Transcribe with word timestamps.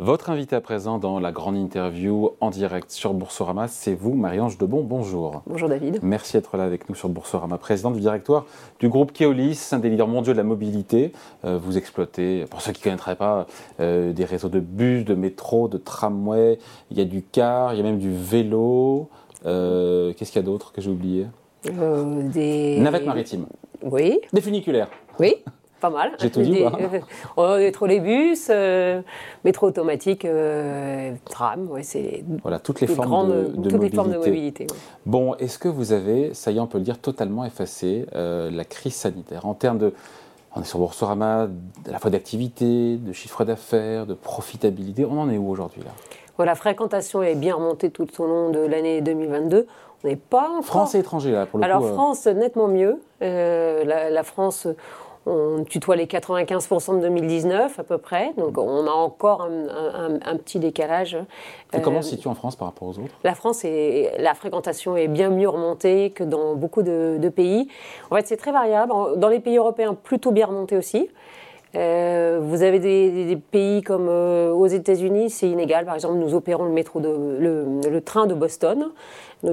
Votre 0.00 0.30
invité 0.30 0.56
à 0.56 0.62
présent 0.62 0.96
dans 0.96 1.20
la 1.20 1.30
grande 1.30 1.58
interview 1.58 2.30
en 2.40 2.48
direct 2.48 2.90
sur 2.90 3.12
Boursorama, 3.12 3.68
c'est 3.68 3.92
vous, 3.92 4.14
Marie-Ange 4.14 4.56
Debon. 4.56 4.82
Bonjour. 4.82 5.42
Bonjour 5.46 5.68
David. 5.68 5.98
Merci 6.00 6.38
d'être 6.38 6.56
là 6.56 6.64
avec 6.64 6.88
nous 6.88 6.94
sur 6.94 7.10
Boursorama, 7.10 7.58
présidente 7.58 7.92
du 7.92 8.00
directoire 8.00 8.46
du 8.78 8.88
groupe 8.88 9.12
Keolis, 9.12 9.68
un 9.72 9.78
des 9.78 9.90
leaders 9.90 10.08
mondiaux 10.08 10.32
de 10.32 10.38
la 10.38 10.42
mobilité. 10.42 11.12
Euh, 11.44 11.58
vous 11.62 11.76
exploitez, 11.76 12.46
pour 12.48 12.62
ceux 12.62 12.72
qui 12.72 12.80
ne 12.80 12.84
connaîtraient 12.84 13.14
pas, 13.14 13.46
euh, 13.80 14.14
des 14.14 14.24
réseaux 14.24 14.48
de 14.48 14.58
bus, 14.58 15.04
de 15.04 15.14
métro, 15.14 15.68
de 15.68 15.76
tramway. 15.76 16.58
Il 16.90 16.96
y 16.96 17.02
a 17.02 17.04
du 17.04 17.22
car, 17.22 17.74
il 17.74 17.76
y 17.76 17.80
a 17.80 17.82
même 17.82 17.98
du 17.98 18.10
vélo. 18.10 19.10
Euh, 19.44 20.14
qu'est-ce 20.14 20.32
qu'il 20.32 20.40
y 20.40 20.42
a 20.42 20.46
d'autre 20.46 20.72
que 20.72 20.80
j'ai 20.80 20.90
oublié? 20.90 21.26
Des 21.62 22.80
navettes 22.80 23.04
maritimes. 23.04 23.44
Oui. 23.82 24.18
Des 24.32 24.40
funiculaires. 24.40 24.88
Oui. 25.18 25.34
Pas 25.80 25.90
mal. 25.90 26.12
J'ai 26.18 26.30
tout 26.30 26.42
dit. 26.42 26.62
Oh, 27.36 27.56
des 27.56 27.72
trolleybus, 27.72 28.48
euh, 28.50 29.00
métro 29.44 29.66
automatique, 29.66 30.24
euh, 30.24 31.12
tram, 31.24 31.70
ouais, 31.70 31.82
c'est 31.82 32.24
voilà 32.42 32.58
toutes 32.58 32.80
les 32.80 32.86
formes 32.86 33.30
de, 33.30 33.44
toutes 33.44 33.72
mobilité. 33.72 33.78
les 33.88 33.90
formes 33.96 34.12
de 34.12 34.18
mobilité. 34.18 34.66
Bon, 35.06 35.34
est-ce 35.36 35.58
que 35.58 35.68
vous 35.68 35.92
avez, 35.92 36.34
ça 36.34 36.50
y 36.50 36.58
est, 36.58 36.60
on 36.60 36.66
peut 36.66 36.78
le 36.78 36.84
dire, 36.84 36.98
totalement 36.98 37.44
effacé 37.44 38.06
euh, 38.14 38.50
la 38.50 38.64
crise 38.64 38.94
sanitaire 38.94 39.46
en 39.46 39.54
termes 39.54 39.78
de, 39.78 39.94
on 40.54 40.60
est 40.60 40.64
sur 40.64 40.78
Boursorama, 40.78 41.48
à 41.88 41.90
la 41.90 41.98
fois 41.98 42.10
d'activité, 42.10 42.96
de 42.96 43.12
chiffre 43.12 43.44
d'affaires, 43.44 44.04
de 44.04 44.14
profitabilité. 44.14 45.06
On 45.06 45.18
en 45.18 45.30
est 45.30 45.38
où 45.38 45.48
aujourd'hui 45.48 45.82
là? 45.82 45.92
Voilà, 46.36 46.52
La 46.52 46.56
fréquentation 46.56 47.22
est 47.22 47.34
bien 47.34 47.54
remontée 47.54 47.90
tout 47.90 48.08
au 48.18 48.26
long 48.26 48.50
de 48.50 48.60
l'année 48.60 49.00
2022. 49.00 49.66
On 50.02 50.08
n'est 50.08 50.16
pas 50.16 50.50
en 50.58 50.62
France 50.62 50.94
et 50.94 50.98
étranger 50.98 51.30
là 51.32 51.46
pour 51.46 51.58
le 51.58 51.64
Alors 51.64 51.82
coup, 51.82 51.88
France 51.88 52.26
nettement 52.26 52.68
mieux. 52.68 52.98
La, 53.20 54.08
la 54.10 54.22
France 54.22 54.66
on 55.26 55.64
tutoie 55.64 55.96
les 55.96 56.06
95% 56.06 56.96
de 56.96 57.00
2019 57.02 57.78
à 57.78 57.84
peu 57.84 57.98
près, 57.98 58.32
donc 58.38 58.56
on 58.56 58.86
a 58.86 58.90
encore 58.90 59.42
un, 59.42 60.36
petit 60.36 60.58
décalage. 60.58 61.16
Et 61.72 61.80
comment 61.80 61.98
euh, 61.98 62.02
se 62.02 62.10
situe 62.10 62.28
en 62.28 62.34
France 62.34 62.56
par 62.56 62.68
rapport 62.68 62.88
aux 62.88 62.98
autres? 62.98 63.14
La 63.22 63.34
France, 63.34 63.64
est, 63.64 64.16
la 64.18 64.34
fréquentation 64.34 64.96
est 64.96 65.08
bien 65.08 65.30
mieux 65.30 65.48
remontée 65.48 66.10
que 66.10 66.24
dans 66.24 66.54
beaucoup 66.54 66.82
de, 66.82 67.28
pays. 67.34 67.68
En 68.10 68.16
fait, 68.16 68.26
c'est 68.26 68.36
très 68.36 68.50
variable. 68.52 68.92
Dans 69.16 69.28
les 69.28 69.40
pays 69.40 69.56
européens, 69.56 69.94
plutôt 69.94 70.32
bien 70.32 70.46
remonté 70.46 70.76
aussi. 70.76 71.08
Euh, 71.76 72.40
vous 72.42 72.62
avez 72.62 72.80
des, 72.80 73.36
pays 73.36 73.82
comme 73.82 74.08
euh, 74.08 74.50
aux 74.52 74.66
États-Unis, 74.66 75.30
c'est 75.30 75.48
inégal. 75.48 75.84
Par 75.84 75.94
exemple, 75.94 76.16
nous 76.16 76.34
opérons 76.34 76.64
le 76.64 76.72
métro 76.72 77.00
de 77.00 77.08
le, 77.38 78.00
train 78.00 78.26
de 78.26 78.34
Boston, 78.34 78.90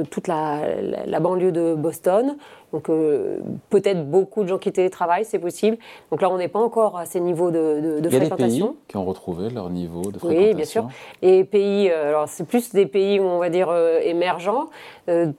toute 0.10 0.28
la, 0.28 1.20
banlieue 1.20 1.52
de 1.52 1.76
Boston. 1.76 2.38
Donc 2.73 2.90
euh, 2.90 3.40
peut-être 3.70 4.10
beaucoup 4.10 4.44
de 4.44 4.50
gens 4.50 4.58
qui 4.58 4.72
télétravaillent, 4.72 5.26
c'est 5.26 5.40
possible. 5.40 5.78
Donc 6.12 6.22
là, 6.22 6.30
on 6.30 6.38
n'est 6.38 6.50
pas 6.50 6.60
encore 6.60 6.98
à 6.98 7.06
ces 7.06 7.20
niveaux 7.20 7.52
de, 7.52 8.00
de, 8.02 8.10
Il 8.10 8.14
y 8.14 8.16
a 8.18 8.20
des 8.20 8.30
pays 8.36 8.66
qui 8.88 8.98
ont 8.98 9.06
retrouvé 9.06 9.50
leur 9.50 9.70
niveau 9.70 10.12
de 10.12 10.18
fréquentation. 10.18 10.48
Oui, 10.48 10.54
bien 10.56 10.66
sûr. 10.66 10.90
Les 11.22 11.44
pays, 11.44 11.90
alors 11.92 12.28
c'est 12.28 12.45
plus 12.45 12.73
des 12.73 12.88
pays, 12.88 13.20
on 13.20 13.38
va 13.38 13.50
dire, 13.50 13.73
émergents. 14.02 14.70
que 15.06 15.32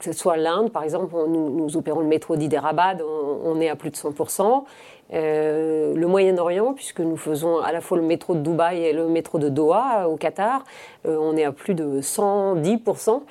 ce 0.00 0.12
soit 0.12 0.36
l'Inde, 0.36 0.70
par 0.70 0.84
exemple, 0.84 1.14
nous, 1.28 1.50
nous, 1.50 1.76
opérons 1.76 2.00
le 2.00 2.06
métro 2.06 2.36
d'Hyderabad, 2.36 3.02
on, 3.02 3.52
on, 3.52 3.60
est 3.60 3.70
à 3.70 3.74
plus 3.74 3.90
de 3.90 3.96
100%. 3.96 4.64
Euh, 5.12 5.94
le 5.94 6.06
Moyen-Orient, 6.06 6.72
puisque 6.72 7.00
nous 7.00 7.16
faisons 7.16 7.58
à 7.58 7.72
la 7.72 7.80
fois 7.80 7.98
le 7.98 8.04
métro 8.04 8.34
de 8.34 8.40
Dubaï 8.40 8.84
et 8.84 8.92
le 8.92 9.08
métro 9.08 9.38
de 9.38 9.48
Doha 9.48 10.08
au 10.08 10.16
Qatar, 10.16 10.64
euh, 11.06 11.16
on 11.20 11.36
est 11.36 11.44
à 11.44 11.52
plus 11.52 11.74
de 11.74 12.00
110%. 12.00 13.22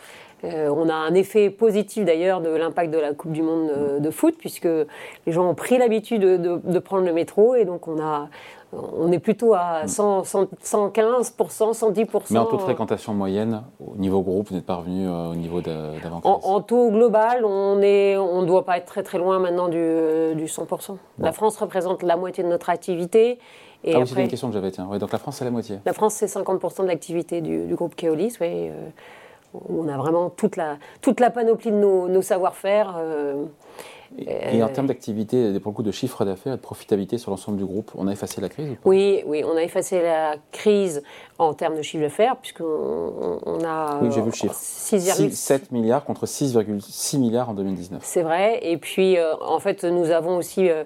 Euh, 0.44 0.70
on 0.70 0.88
a 0.90 0.94
un 0.94 1.14
effet 1.14 1.50
positif 1.50 2.06
d'ailleurs 2.06 2.42
de 2.42 2.50
l'impact 2.50 2.94
de 2.94 2.98
la 2.98 3.14
Coupe 3.14 3.32
du 3.32 3.42
Monde 3.42 4.00
de, 4.00 4.12
foot, 4.12 4.36
puisque 4.38 4.66
les 4.66 5.32
gens 5.32 5.50
ont 5.50 5.56
pris 5.56 5.78
l'habitude 5.78 6.22
de, 6.22 6.80
prendre 6.80 7.06
le 7.06 7.14
métro 7.14 7.56
et 7.56 7.66
donc 7.66 7.88
on 7.88 8.02
a, 8.02 8.30
on 8.74 9.12
est 9.12 9.20
plutôt 9.20 9.54
à 9.54 9.86
100, 9.86 10.24
115%, 10.24 11.74
110%. 11.74 12.22
Mais 12.32 12.40
en 12.40 12.46
taux 12.46 12.58
de 12.58 12.62
fréquentation 12.62 13.14
moyenne, 13.14 13.64
au 13.86 13.98
niveau 13.98 14.22
groupe, 14.22 14.50
vous 14.50 14.56
n'êtes 14.56 14.66
pas 14.66 14.76
revenu 14.76 15.08
euh, 15.08 15.32
au 15.32 15.36
niveau 15.36 15.62
d'avant 15.62 16.22
en, 16.24 16.40
en, 16.44 16.62
taux 16.62 16.90
global, 16.90 17.44
on 17.44 17.76
ne 17.76 18.18
on 18.18 18.44
doit 18.44 18.66
pas 18.66 18.78
être 18.78 18.86
très 18.86 19.04
très 19.04 19.18
loin 19.18 19.40
maintenant 19.40 19.68
du, 19.68 20.36
du 20.36 20.46
100%. 20.46 20.96
La 21.20 21.32
France 21.34 21.58
représente 21.58 22.04
la 22.04 22.16
moitié 22.16 22.44
de 22.44 22.50
notre 22.50 22.70
activité. 22.70 23.40
Et 23.84 23.96
ah 23.96 24.00
oui, 24.00 24.08
c'était 24.08 24.22
une 24.22 24.28
question 24.28 24.50
que 24.50 24.54
j'avais, 24.54 24.72
tiens. 24.72 24.86
donc 24.98 25.12
la 25.12 25.18
France, 25.18 25.38
c'est 25.38 25.46
la 25.46 25.52
moitié. 25.52 25.80
La 25.86 25.94
France, 25.94 26.16
c'est 26.16 26.26
50% 26.26 26.82
de 26.82 26.88
l'activité 26.88 27.40
du, 27.42 27.74
groupe 27.76 27.96
Keolis, 27.96 28.36
oui. 28.42 28.48
Euh, 28.70 28.90
on 29.54 29.88
a 29.88 29.98
vraiment 29.98 30.30
toute 30.30 30.56
la, 30.58 30.78
panoplie 31.30 31.72
de 31.72 31.78
nos, 31.78 32.08
nos 32.08 32.22
savoir-faire. 32.22 32.96
Et, 34.18 34.64
en 34.64 34.70
termes 34.70 34.88
d'activité, 34.88 35.60
pour 35.60 35.72
le 35.72 35.76
coup 35.76 35.84
de 35.84 35.92
chiffre 35.92 36.26
d'affaires 36.26 36.54
et 36.54 36.58
de 36.58 36.62
profitabilité 36.62 37.18
sur 37.18 37.32
l'ensemble 37.32 37.58
du 37.58 37.66
groupe, 37.66 37.92
on 37.96 38.08
a 38.08 38.12
effacé 38.12 38.42
la 38.42 38.50
crise 38.50 38.70
ou 38.70 38.76
pas? 38.76 38.82
Oui, 38.90 39.24
oui, 39.26 39.44
on 39.46 39.56
a 39.56 39.64
effacé 39.64 40.02
la 40.02 40.36
crise 40.52 41.04
en 41.38 41.54
termes 41.54 41.78
de 41.78 41.82
chiffre 41.82 42.04
d'affaires, 42.04 42.36
puisqu'on 42.38 43.40
on 43.46 43.64
a. 43.64 44.00
Oui, 44.02 44.10
j'ai 44.12 44.22
vu 44.22 44.28
le 44.28 44.36
chiffre. 44.36 44.54
6,7 44.54 45.72
milliards 45.72 46.04
contre 46.04 46.26
6,6 46.26 47.18
milliards 47.20 47.50
en 47.50 47.54
2019. 47.54 48.02
C'est 48.04 48.24
vrai. 48.24 48.60
Et 48.64 48.78
puis, 48.78 49.18
euh, 49.18 49.36
en 49.42 49.60
fait, 49.60 49.84
nous 49.84 50.12
avons 50.12 50.38
aussi 50.38 50.70
euh, 50.70 50.84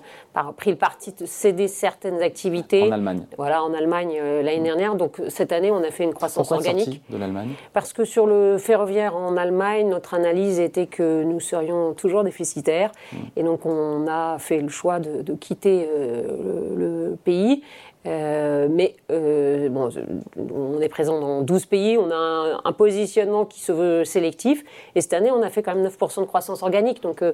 pris 0.58 0.72
le 0.72 0.78
parti 0.78 1.14
de 1.14 1.26
céder 1.26 1.68
certaines 1.68 2.22
activités. 2.22 2.84
En 2.84 2.92
Allemagne. 2.92 3.26
Voilà, 3.38 3.64
en 3.64 3.74
Allemagne 3.74 4.18
euh, 4.20 4.44
l'année 4.44 4.64
dernière. 4.64 4.96
Donc, 4.96 5.22
cette 5.30 5.52
année, 5.52 5.72
on 5.72 5.84
a 5.84 5.92
fait 5.92 6.04
une 6.04 6.14
croissance 6.14 6.50
Pourquoi 6.50 6.68
organique. 6.68 7.02
de 7.10 7.18
l'Allemagne? 7.18 7.54
Parce 7.74 7.94
que 7.94 8.06
sur 8.06 8.28
le 8.28 8.58
ferroviaire 8.58 9.16
en 9.16 9.38
Allemagne, 9.38 9.90
notre 9.90 10.14
analyse 10.14 10.60
était 10.60 10.88
que 10.88 11.24
nous 11.24 11.40
serions 11.40 11.94
toujours 11.94 12.24
déficitaires. 12.24 12.92
Et 13.36 13.44
donc, 13.44 13.66
on 13.66 14.08
a 14.08 14.38
fait 14.40 14.60
le 14.60 14.70
choix 14.70 15.00
de, 15.00 15.34
quitter 15.34 15.88
le 16.76 17.18
pays 17.24 17.64
euh, 18.06 18.68
mais 18.70 18.96
euh, 19.12 19.70
bon, 19.70 19.90
on 20.54 20.82
est 20.82 20.90
présent 20.90 21.20
dans 21.20 21.42
12 21.42 21.66
pays, 21.68 21.98
on 21.98 22.12
a 22.12 22.60
un, 22.64 22.72
positionnement 22.74 23.46
qui 23.46 23.62
se 23.62 23.72
veut 23.72 24.04
sélectif. 24.04 24.64
Et 24.96 25.02
cette 25.02 25.14
année, 25.14 25.32
on 25.32 25.42
a 25.42 25.50
fait 25.50 25.64
quand 25.64 25.76
même 25.76 25.88
9% 25.88 26.22
de 26.22 26.26
croissance 26.26 26.64
organique. 26.64 27.02
Donc 27.02 27.22
euh, 27.22 27.32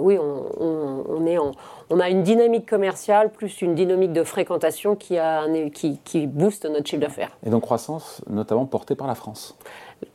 oui, 0.00 0.18
on, 0.18 1.26
est 1.26 1.38
en, 1.38 1.52
on 1.90 2.00
a 2.00 2.10
une 2.10 2.22
dynamique 2.22 2.68
commerciale 2.68 3.30
plus 3.30 3.62
une 3.62 3.74
dynamique 3.74 4.12
de 4.12 4.24
fréquentation 4.24 4.94
qui, 4.94 5.16
a, 5.16 5.46
qui, 5.72 5.98
qui 6.04 6.26
booste 6.26 6.66
notre 6.66 6.86
chiffre 6.86 7.00
d'affaires. 7.02 7.30
Et 7.46 7.50
donc 7.50 7.62
croissance 7.62 8.20
notamment 8.28 8.66
portée 8.66 8.94
par 8.94 9.06
la 9.06 9.14
France 9.14 9.56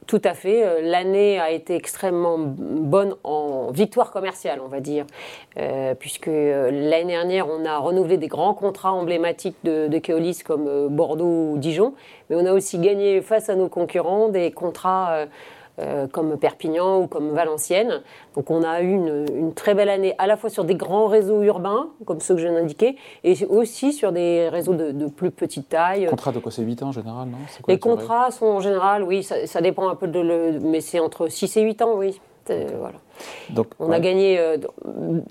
tout 0.10 0.22
à 0.24 0.34
fait. 0.34 0.64
Euh, 0.64 0.82
l'année 0.82 1.40
a 1.40 1.52
été 1.52 1.76
extrêmement 1.76 2.38
bonne 2.40 3.16
en 3.24 3.70
victoire 3.72 4.12
commerciale, 4.12 4.60
on 4.64 4.68
va 4.68 4.80
dire, 4.80 5.06
euh, 5.58 5.94
puisque 5.94 6.28
euh, 6.28 6.72
l'année 6.72 7.14
dernière, 7.14 7.48
on 7.48 7.64
a 7.64 7.78
renouvelé 7.78 8.18
des 8.18 8.28
grands 8.28 8.56
contrats 8.56 8.92
emblématiques 8.92 9.58
de, 9.64 10.00
Keolis 10.00 10.40
comme 10.44 10.88
Bordeaux 10.88 11.52
ou 11.52 11.58
Dijon, 11.58 11.94
mais 12.30 12.36
on 12.38 12.46
a 12.46 12.54
aussi 12.54 12.80
gagné 12.80 13.22
face 13.22 13.50
à 13.50 13.56
nos 13.56 13.70
concurrents 13.70 14.30
des 14.30 14.52
contrats 14.52 15.26
comme 16.12 16.38
Perpignan 16.38 17.02
ou 17.02 17.08
comme 17.08 17.32
Valenciennes. 17.32 18.02
Donc 18.36 18.52
on 18.52 18.64
a 18.64 18.82
eu 18.82 18.92
une, 18.92 19.54
très 19.54 19.74
belle 19.74 19.90
année 19.90 20.16
à 20.18 20.28
la 20.28 20.38
fois 20.38 20.50
sur 20.50 20.64
des 20.64 20.76
grands 20.76 21.08
réseaux 21.08 21.42
urbains, 21.44 21.90
comme 22.06 22.20
ceux 22.20 22.36
que 22.36 22.42
je 22.42 22.48
viens 22.48 22.56
d'indiquer, 22.56 22.96
et 23.24 23.36
aussi 23.46 23.94
sur 23.94 24.12
des 24.12 24.50
réseaux 24.50 24.74
de, 24.74 25.08
plus 25.08 25.32
petite 25.32 25.70
taille. 25.70 26.08
Contrat 26.08 26.32
de 26.32 26.40
quoi 26.40 26.52
c'est 26.52 26.62
8 26.62 26.84
ans 26.84 26.88
en 26.88 26.92
général, 26.92 27.28
non? 27.30 27.38
Les 27.68 27.80
contrats 27.80 28.32
sont 28.32 28.46
en 28.46 28.60
général, 28.60 29.04
oui, 29.04 29.24
ça, 29.24 29.62
dépend 29.62 29.90
un 29.90 29.96
peu 29.96 30.08
de 30.08 30.20
le, 30.20 30.60
mais 30.60 30.82
c'est 30.82 31.00
entre 31.00 31.28
6 31.28 31.58
et 31.58 31.62
8 31.62 31.82
ans, 31.82 31.94
oui. 31.96 32.20
Voilà. 32.80 32.98
Donc, 33.52 33.68
on 33.80 33.92
a 33.92 34.00
gagné 34.00 34.40
euh, 34.40 34.58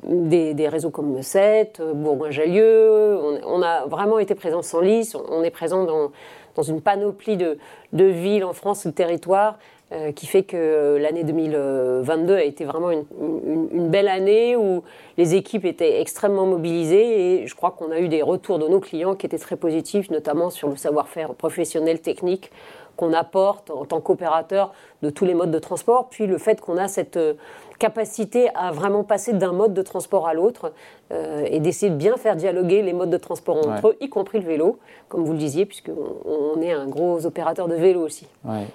des, 0.04 0.69
réseaux 0.69 0.91
comme 0.91 1.22
7, 1.22 1.82
Bourgoin-Jallieu, 1.94 3.41
on, 3.44 3.62
a 3.62 3.87
vraiment 3.87 4.19
été 4.19 4.34
présent 4.34 4.62
sans 4.62 4.81
lisse, 4.81 5.16
on, 5.16 5.42
est 5.42 5.50
présent 5.50 5.84
dans, 5.84 6.10
dans 6.54 6.62
une 6.62 6.81
panoplie 6.81 7.37
de, 7.37 7.58
de 7.92 8.04
villes 8.04 8.44
en 8.44 8.53
France, 8.53 8.87
de 8.87 8.92
territoires, 8.92 9.58
euh, 9.91 10.12
qui 10.12 10.26
fait 10.26 10.43
que 10.43 10.54
euh, 10.54 10.99
l'année 10.99 11.25
2022 11.25 12.34
a 12.34 12.43
été 12.43 12.66
vraiment 12.66 12.91
une, 12.91 13.88
belle 13.88 14.09
année 14.09 14.54
où 14.54 14.82
les 15.17 15.35
équipes 15.35 15.64
étaient 15.64 16.02
extrêmement 16.02 16.44
mobilisées 16.44 17.43
et 17.43 17.46
je 17.46 17.55
crois 17.55 17.70
qu'on 17.70 17.90
a 17.90 17.99
eu 17.99 18.08
des 18.08 18.20
retours 18.20 18.58
de 18.58 18.69
nos 18.69 18.81
clients 18.81 19.14
qui 19.14 19.25
étaient 19.25 19.38
très 19.38 19.56
positifs, 19.56 20.11
notamment 20.11 20.50
sur 20.50 20.69
le 20.69 20.76
savoir-faire 20.76 21.35
professionnel, 21.35 22.00
technique 22.00 22.50
qu'on 22.98 23.12
apporte 23.12 23.70
en 23.70 23.84
tant 23.84 24.00
qu'opérateur 24.00 24.72
de 25.02 25.08
tous 25.08 25.24
les 25.24 25.32
modes 25.32 25.52
de 25.52 25.58
transport, 25.60 26.08
puis 26.10 26.26
le 26.26 26.36
fait 26.36 26.60
qu'on 26.60 26.76
a 26.76 26.88
cette 26.88 27.16
euh, 27.16 27.34
capacité 27.78 28.50
à 28.56 28.72
vraiment 28.72 29.04
passer 29.04 29.32
d'un 29.32 29.52
mode 29.52 29.72
de 29.72 29.82
transport 29.82 30.26
à 30.26 30.34
l'autre 30.34 30.72
euh, 31.12 31.46
et 31.48 31.60
d'essayer 31.60 31.90
de 31.90 31.96
bien 31.96 32.16
faire 32.16 32.34
dialoguer 32.34 32.82
les 32.82 32.92
modes 32.92 33.10
de 33.10 33.16
transport 33.16 33.56
entre 33.56 33.90
eux, 33.90 33.96
y 34.00 34.08
compris 34.08 34.40
le 34.40 34.46
vélo, 34.46 34.80
comme 35.08 35.24
vous 35.24 35.32
le 35.32 35.38
disiez, 35.38 35.64
puisqu'on 35.64 35.94
on 36.26 36.60
est 36.60 36.72
un 36.72 36.88
gros 36.88 37.24
opérateur 37.24 37.68
de 37.68 37.76
vélo 37.76 38.00
aussi. 38.04 38.26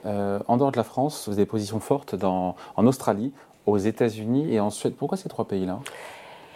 Euh, 0.06 0.40
en 0.48 0.56
dehors 0.56 0.72
de 0.72 0.78
la 0.78 0.86
France, 0.86 1.26
vous 1.28 1.34
avez 1.34 1.44
des 1.44 1.50
positions 1.50 1.82
fortes 1.82 2.16
dans, 2.16 2.56
en 2.78 2.88
Australie, 2.88 3.34
aux 3.66 3.78
États-Unis 3.78 4.54
et 4.54 4.62
en 4.62 4.70
Suède. 4.70 4.94
Pourquoi 4.98 5.18
ces 5.18 5.28
trois 5.28 5.46
pays-là? 5.46 5.80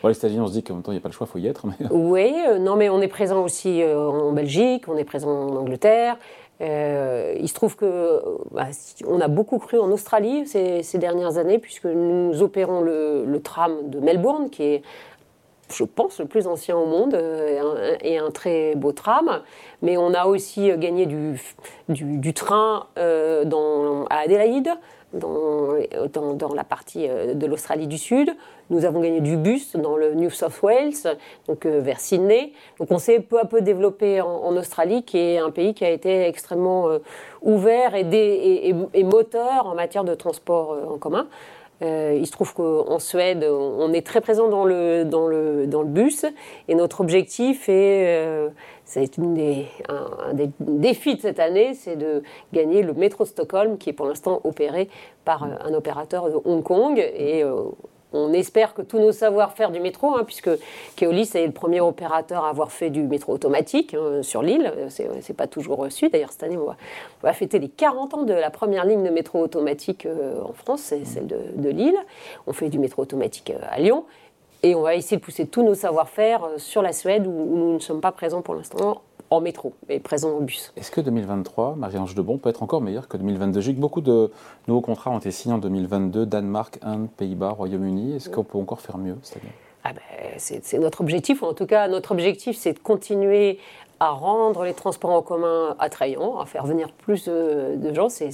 Les 0.04 0.16
États-Unis, 0.16 0.40
on 0.40 0.48
se 0.48 0.54
dit 0.54 0.64
qu'en 0.64 0.76
même 0.76 0.84
temps, 0.84 0.94
il 0.94 0.96
n'y 0.96 1.00
a 1.00 1.02
pas 1.02 1.10
le 1.10 1.14
choix, 1.14 1.28
il 1.28 1.32
faut 1.34 1.40
y 1.40 1.48
être. 1.48 1.66
Oui, 1.92 2.34
non, 2.62 2.78
mais 2.78 2.88
on 2.88 3.02
est 3.02 3.10
présent 3.10 3.44
aussi 3.44 3.84
en 3.84 4.32
Belgique, 4.32 4.86
on 4.88 4.96
est 4.96 5.04
présent 5.04 5.30
en 5.30 5.56
Angleterre, 5.58 6.18
euh, 6.62 7.36
il 7.40 7.48
se 7.48 7.54
trouve 7.54 7.76
que 7.76 8.22
bah, 8.52 8.68
on 9.06 9.22
a 9.22 9.28
beaucoup 9.28 9.60
cru 9.60 9.80
en 9.80 9.92
Australie 9.92 10.48
ces, 10.48 10.98
dernières 10.98 11.38
années, 11.38 11.60
puisque 11.60 11.86
nous 11.86 12.42
opérons 12.42 12.82
le, 12.82 13.40
tram 13.44 13.90
de 13.90 14.00
Melbourne, 14.00 14.50
qui 14.50 14.64
est 14.64 14.82
je 15.70 15.84
pense, 15.84 16.22
le 16.22 16.28
plus 16.28 16.48
ancien 16.48 16.78
au 16.78 16.86
monde 16.86 17.14
euh, 17.14 17.98
et 18.02 18.18
un, 18.18 18.32
très 18.32 18.76
beau 18.76 18.94
tram. 18.94 19.42
Mais 19.82 19.98
on 19.98 20.14
a 20.14 20.26
aussi 20.26 20.72
gagné 20.78 21.06
du, 21.06 22.34
train 22.34 22.88
dans, 22.96 24.06
à 24.10 24.20
Adélaïde, 24.20 24.70
dans, 25.14 25.76
dans, 26.34 26.54
la 26.54 26.64
partie 26.64 27.08
de 27.08 27.46
l'Australie 27.46 27.88
du 27.88 27.98
Sud. 27.98 28.36
Nous 28.70 28.86
avons 28.86 29.00
gagné 29.00 29.22
du 29.22 29.38
bus 29.38 29.76
dans 29.76 29.96
le 29.96 30.14
New 30.14 30.30
South 30.30 30.62
Wales, 30.62 31.18
donc 31.48 31.66
vers 31.66 32.00
Sydney. 32.00 32.52
Donc 32.80 32.92
on 32.92 32.98
s'est 32.98 33.20
peu 33.20 33.40
à 33.40 33.46
peu 33.46 33.62
développé 33.62 34.20
en, 34.22 34.56
Australie, 34.58 35.04
qui 35.04 35.18
est 35.18 35.38
un 35.38 35.52
pays 35.52 35.74
qui 35.74 35.86
a 35.86 35.90
été 35.90 36.28
extrêmement 36.28 36.90
ouvert 37.42 37.96
et, 37.96 38.02
et, 38.02 38.76
et, 38.94 39.04
moteur 39.04 39.68
en 39.68 39.76
matière 39.76 40.04
de 40.04 40.14
transport 40.14 40.78
en 40.90 40.98
commun. 40.98 41.28
Euh, 41.82 42.18
il 42.20 42.26
se 42.26 42.32
trouve 42.32 42.54
qu'en 42.54 43.00
Suède, 43.00 43.44
on 43.44 43.94
est 43.94 44.06
très 44.06 44.22
présent 44.22 44.50
dans 44.50 44.66
le, 44.66 45.06
dans 45.06 45.28
le, 45.28 45.68
dans 45.68 45.82
le 45.82 45.88
bus. 45.88 46.26
Et 46.68 46.76
notre 46.76 47.02
objectif 47.02 47.70
est, 47.70 48.18
euh, 48.18 48.50
c'est 48.86 49.18
une 49.18 49.34
des, 49.34 49.68
un, 49.90 50.34
des 50.34 50.50
défis 50.60 51.16
de 51.16 51.22
cette 51.22 51.40
année, 51.40 51.74
c'est 51.74 51.96
de 51.96 52.24
gagner 52.54 52.82
le 52.82 52.94
métro 52.94 53.26
Stockholm 53.26 53.78
qui 53.78 53.90
est 53.92 53.94
pour 53.94 54.08
l'instant 54.08 54.42
opéré 54.44 54.90
par 55.26 55.44
un 55.44 55.74
opérateur 55.74 56.30
de 56.30 56.40
Hong 56.46 56.64
Kong. 56.64 56.98
Et 56.98 57.44
euh, 57.44 57.64
on 58.18 58.34
espère 58.34 58.74
que 58.74 58.82
tous 58.82 59.00
nos 59.00 59.12
savoir-faire 59.12 59.72
du 59.72 59.80
métro, 59.80 60.16
hein, 60.16 60.24
puisque 60.26 60.50
Keolis 60.96 61.32
est 61.36 61.46
le 61.46 61.52
premier 61.52 61.82
opérateur 61.82 62.46
à 62.46 62.50
avoir 62.50 62.72
fait 62.72 62.90
du 62.90 63.04
métro 63.04 63.34
automatique 63.34 63.94
hein, 63.94 64.24
sur 64.24 64.42
l'île, 64.42 64.74
c'est 64.90 65.36
pas 65.36 65.48
toujours 65.48 65.78
reçu. 65.78 66.10
D'ailleurs, 66.10 66.32
cette 66.32 66.44
année, 66.44 66.58
on 66.58 66.74
va, 67.22 67.34
fêter 67.34 67.60
les 67.60 67.70
40 67.70 68.14
ans 68.14 68.24
de 68.24 68.34
la 68.34 68.50
première 68.50 68.86
ligne 68.86 69.04
de 69.04 69.10
métro 69.10 69.40
automatique 69.40 70.06
euh, 70.06 70.42
en 70.44 70.54
France, 70.54 70.82
c'est 70.82 71.06
celle 71.06 71.28
de, 71.28 71.70
Lille. 71.70 71.98
On 72.48 72.54
fait 72.54 72.70
du 72.70 72.80
métro 72.80 73.02
automatique 73.02 73.52
euh, 73.52 73.60
à 73.70 73.80
Lyon. 73.80 74.06
Et 74.64 74.76
on 74.76 74.82
va 74.82 74.96
essayer 74.96 75.18
de 75.18 75.22
pousser 75.22 75.46
tous 75.46 75.64
nos 75.64 75.76
savoir-faire 75.76 76.44
euh, 76.44 76.58
sur 76.58 76.82
la 76.82 76.94
Suède, 76.94 77.28
où 77.28 77.32
nous 77.32 77.74
ne 77.74 77.80
sommes 77.80 78.02
pas 78.02 78.12
présents 78.12 78.42
pour 78.42 78.56
l'instant, 78.56 79.02
en 79.30 79.42
métro 79.42 79.74
et 79.90 80.00
présent 80.00 80.38
en 80.38 80.42
bus. 80.42 80.74
Est-ce 80.78 80.90
que 80.90 81.02
2023, 81.02 81.76
Marie-Ange 81.76 82.16
Debon, 82.16 82.38
peut 82.38 82.50
être 82.50 82.64
encore 82.64 82.82
meilleur 82.82 83.08
que 83.08 83.18
2022 83.18 83.62
J'ai 83.62 83.76
que 83.76 83.80
beaucoup 83.80 84.02
de 84.02 84.32
nouveaux 84.68 84.82
contrats 84.82 85.12
ont 85.12 85.20
été 85.20 85.32
signés 85.32 85.54
en 85.54 85.60
2022, 85.60 86.26
Danemark, 86.26 86.80
Inde, 86.82 87.08
Pays-Bas, 87.18 87.50
Royaume-Uni. 87.50 88.16
Est-ce 88.16 88.30
qu'on 88.30 88.44
peut 88.44 88.58
encore 88.58 88.82
faire 88.82 88.98
mieux 88.98 89.18
cette 89.22 89.44
année 89.44 89.54
ah 89.84 89.94
ben, 89.94 90.34
c'est 90.38 90.80
notre 90.80 91.00
objectif, 91.00 91.42
ou 91.42 91.46
en 91.46 91.54
tout 91.54 91.66
cas 91.66 91.88
notre 91.88 92.12
objectif 92.12 92.58
c'est 92.58 92.74
de 92.74 92.80
continuer 92.80 93.58
à 94.02 94.10
rendre 94.10 94.64
les 94.64 94.74
transports 94.74 95.12
en 95.12 95.22
commun 95.22 95.76
attrayants, 95.80 96.40
à 96.40 96.46
faire 96.46 96.66
venir 96.66 96.92
plus 96.92 97.26
de, 97.26 97.94
gens. 97.94 98.10
C'est, 98.10 98.32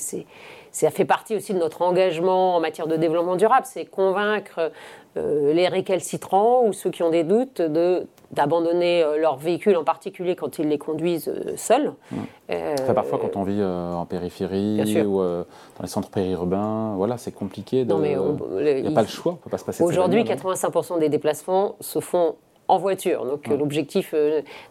ça 0.71 0.89
fait 0.89 1.05
partie 1.05 1.35
aussi 1.35 1.53
de 1.53 1.59
notre 1.59 1.83
engagement 1.83 2.55
en 2.55 2.59
matière 2.59 2.87
de 2.87 2.97
développement 2.97 3.35
durable, 3.35 3.65
c'est 3.69 3.85
convaincre 3.85 4.71
les 5.15 5.67
récalcitrants 5.67 6.65
ou 6.65 6.73
ceux 6.73 6.89
qui 6.89 7.03
ont 7.03 7.11
des 7.11 7.23
doutes 7.23 7.61
de 7.61 8.07
d'abandonner 8.33 9.03
euh, 9.03 9.17
leur 9.17 9.37
véhicule, 9.37 9.77
en 9.77 9.83
particulier 9.83 10.35
quand 10.35 10.59
ils 10.59 10.67
les 10.67 10.77
conduisent 10.77 11.29
euh, 11.29 11.53
seuls. 11.55 11.93
Mmh. 12.11 12.93
parfois, 12.93 13.19
quand 13.19 13.35
on 13.35 13.43
vit 13.43 13.63
en 13.63 14.05
périphérie 14.05 14.81
ou 15.05 15.19
dans 15.21 15.81
les 15.81 15.87
centres 15.87 16.09
périurbains, 16.09 16.95
voilà, 16.95 17.17
c'est 17.17 17.31
compliqué. 17.31 17.81
il 17.81 17.85
n'y 17.85 18.87
a 18.87 18.91
pas 18.91 19.01
le 19.01 19.07
choix, 19.07 19.33
on 19.33 19.35
peut 19.35 19.49
pas 19.49 19.57
se 19.57 19.65
passer. 19.65 19.83
Aujourd'hui, 19.83 20.23
85% 20.23 20.99
des 20.99 21.09
déplacements 21.09 21.75
se 21.79 21.99
font 21.99 22.35
en 22.67 22.77
voiture. 22.77 23.25
Donc 23.25 23.47
l'objectif 23.47 24.15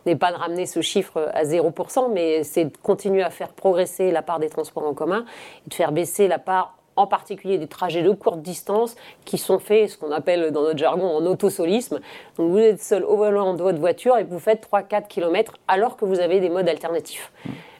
n'est 0.06 0.16
pas 0.16 0.32
de 0.32 0.36
ramener 0.36 0.66
ce 0.66 0.80
chiffre 0.80 1.30
à 1.34 1.44
0%, 1.44 2.12
mais 2.12 2.42
c'est 2.42 2.66
de 2.66 2.76
continuer 2.82 3.22
à 3.22 3.30
faire 3.30 3.48
progresser 3.52 4.10
la 4.10 4.22
part 4.22 4.38
des 4.38 4.48
transports 4.48 4.86
en 4.86 4.94
commun 4.94 5.24
et 5.66 5.70
de 5.70 5.74
faire 5.74 5.92
baisser 5.92 6.28
la 6.28 6.38
part 6.38 6.76
en 6.96 7.06
particulier 7.06 7.58
des 7.58 7.66
trajets 7.66 8.02
de 8.02 8.10
courte 8.10 8.42
distance 8.42 8.96
qui 9.24 9.38
sont 9.38 9.58
faits, 9.58 9.90
ce 9.90 9.98
qu'on 9.98 10.12
appelle 10.12 10.50
dans 10.50 10.62
notre 10.62 10.78
jargon, 10.78 11.16
en 11.16 11.24
autosolisme. 11.26 12.00
Donc 12.36 12.50
vous 12.50 12.58
êtes 12.58 12.82
seul 12.82 13.04
au 13.04 13.16
volant 13.16 13.54
de 13.54 13.62
votre 13.62 13.78
voiture 13.78 14.16
et 14.18 14.24
vous 14.24 14.38
faites 14.38 14.68
3-4 14.70 15.08
km 15.08 15.54
alors 15.68 15.96
que 15.96 16.04
vous 16.04 16.20
avez 16.20 16.40
des 16.40 16.50
modes 16.50 16.68
alternatifs. 16.68 17.32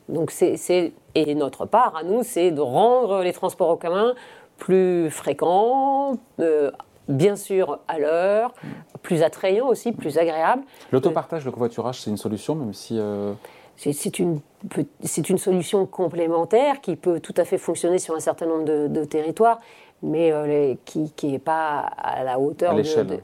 Donc 0.09 0.31
c'est, 0.31 0.93
et 1.15 1.35
notre 1.35 1.67
part 1.67 1.97
à 1.97 2.03
nous, 2.03 2.23
c'est 2.23 2.51
de 2.51 2.61
rendre 2.61 3.23
les 3.23 3.33
transports 3.33 3.71
en 3.71 3.77
commun 3.77 4.15
plus 4.59 5.11
fréquents, 5.11 6.19
euh, 6.41 6.71
bien 7.09 7.37
sûr 7.37 7.81
à 7.89 7.99
l'heure, 7.99 8.53
plus 9.03 9.23
attrayants 9.23 9.69
aussi, 9.69 9.93
plus 9.93 10.19
agréables. 10.19 10.63
L'autopartage, 10.93 11.45
le 11.45 11.51
covoiturage, 11.51 12.01
c'est 12.01 12.11
une 12.11 12.17
solution, 12.17 12.55
même 12.55 12.73
si... 12.73 12.99
Euh, 12.99 13.33
c'est 13.77 14.19
une, 14.19 14.41
une, 15.29 15.39
solution 15.39 15.87
complémentaire 15.87 16.81
qui 16.81 16.97
peut 16.97 17.21
tout 17.21 17.35
à 17.37 17.45
fait 17.45 17.59
fonctionner 17.59 17.99
sur 17.99 18.15
un 18.15 18.21
certain 18.21 18.47
nombre 18.47 18.65
de, 18.65 19.05
territoires, 19.05 19.61
mais 20.03 20.31
euh, 20.33 20.75
qui 20.85 21.13
n'est 21.25 21.39
pas 21.39 21.79
à 21.81 22.23
la 22.25 22.39
hauteur, 22.39 22.75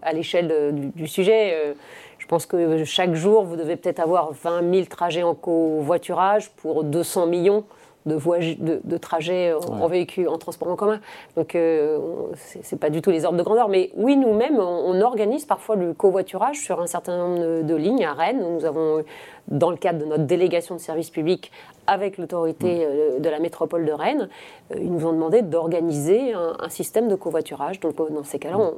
à 0.02 0.12
l'échelle 0.12 0.92
du, 0.94 1.06
sujet. 1.06 1.52
Euh, 1.54 1.74
je 2.18 2.26
pense 2.26 2.46
que 2.46 2.84
chaque 2.84 3.14
jour, 3.14 3.44
vous 3.44 3.56
devez 3.56 3.76
peut-être 3.76 4.00
avoir 4.00 4.32
20 4.32 4.74
000 4.74 4.86
trajets 4.86 5.22
en 5.22 5.34
covoiturage 5.34 6.50
pour 6.50 6.84
200 6.84 7.26
millions 7.26 7.64
de, 8.06 8.80
de, 8.84 8.96
trajets 8.96 9.52
en, 9.52 9.86
véhicule, 9.86 10.28
en 10.28 10.38
transport 10.38 10.68
en 10.68 10.76
commun. 10.76 11.00
Donc, 11.36 11.54
euh, 11.54 11.98
c'est 12.34 12.78
pas 12.78 12.90
du 12.90 13.02
tout 13.02 13.10
les 13.10 13.24
ordres 13.24 13.38
de 13.38 13.42
grandeur. 13.42 13.68
Mais 13.68 13.90
oui, 13.96 14.16
nous-mêmes, 14.16 14.58
on, 14.58 15.00
organise 15.00 15.44
parfois 15.44 15.76
le 15.76 15.92
covoiturage 15.92 16.58
sur 16.58 16.80
un 16.80 16.86
certain 16.86 17.16
nombre 17.16 17.62
de, 17.62 17.74
lignes 17.74 18.04
à 18.04 18.14
Rennes. 18.14 18.44
Nous 18.54 18.64
avons, 18.64 19.04
dans 19.48 19.70
le 19.70 19.76
cadre 19.76 20.00
de 20.00 20.04
notre 20.04 20.24
délégation 20.24 20.74
de 20.74 20.80
service 20.80 21.10
public 21.10 21.52
avec 21.86 22.18
l'autorité 22.18 22.78
mm. 22.78 22.82
euh, 22.82 23.18
de 23.18 23.28
la 23.28 23.38
métropole 23.38 23.84
de 23.84 23.92
Rennes, 23.92 24.28
euh, 24.72 24.78
ils 24.80 24.92
nous 24.92 25.06
ont 25.06 25.12
demandé 25.12 25.42
d'organiser 25.42 26.32
un, 26.32 26.68
système 26.68 27.08
de 27.08 27.14
covoiturage. 27.14 27.80
Donc, 27.80 27.96
dans 27.96 28.24
ces 28.24 28.38
cas-là, 28.38 28.58
mm. 28.58 28.70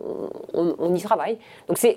on, 0.54 0.74
on, 0.78 0.94
y 0.94 1.00
travaille. 1.00 1.38
Donc, 1.68 1.78
c'est 1.78 1.96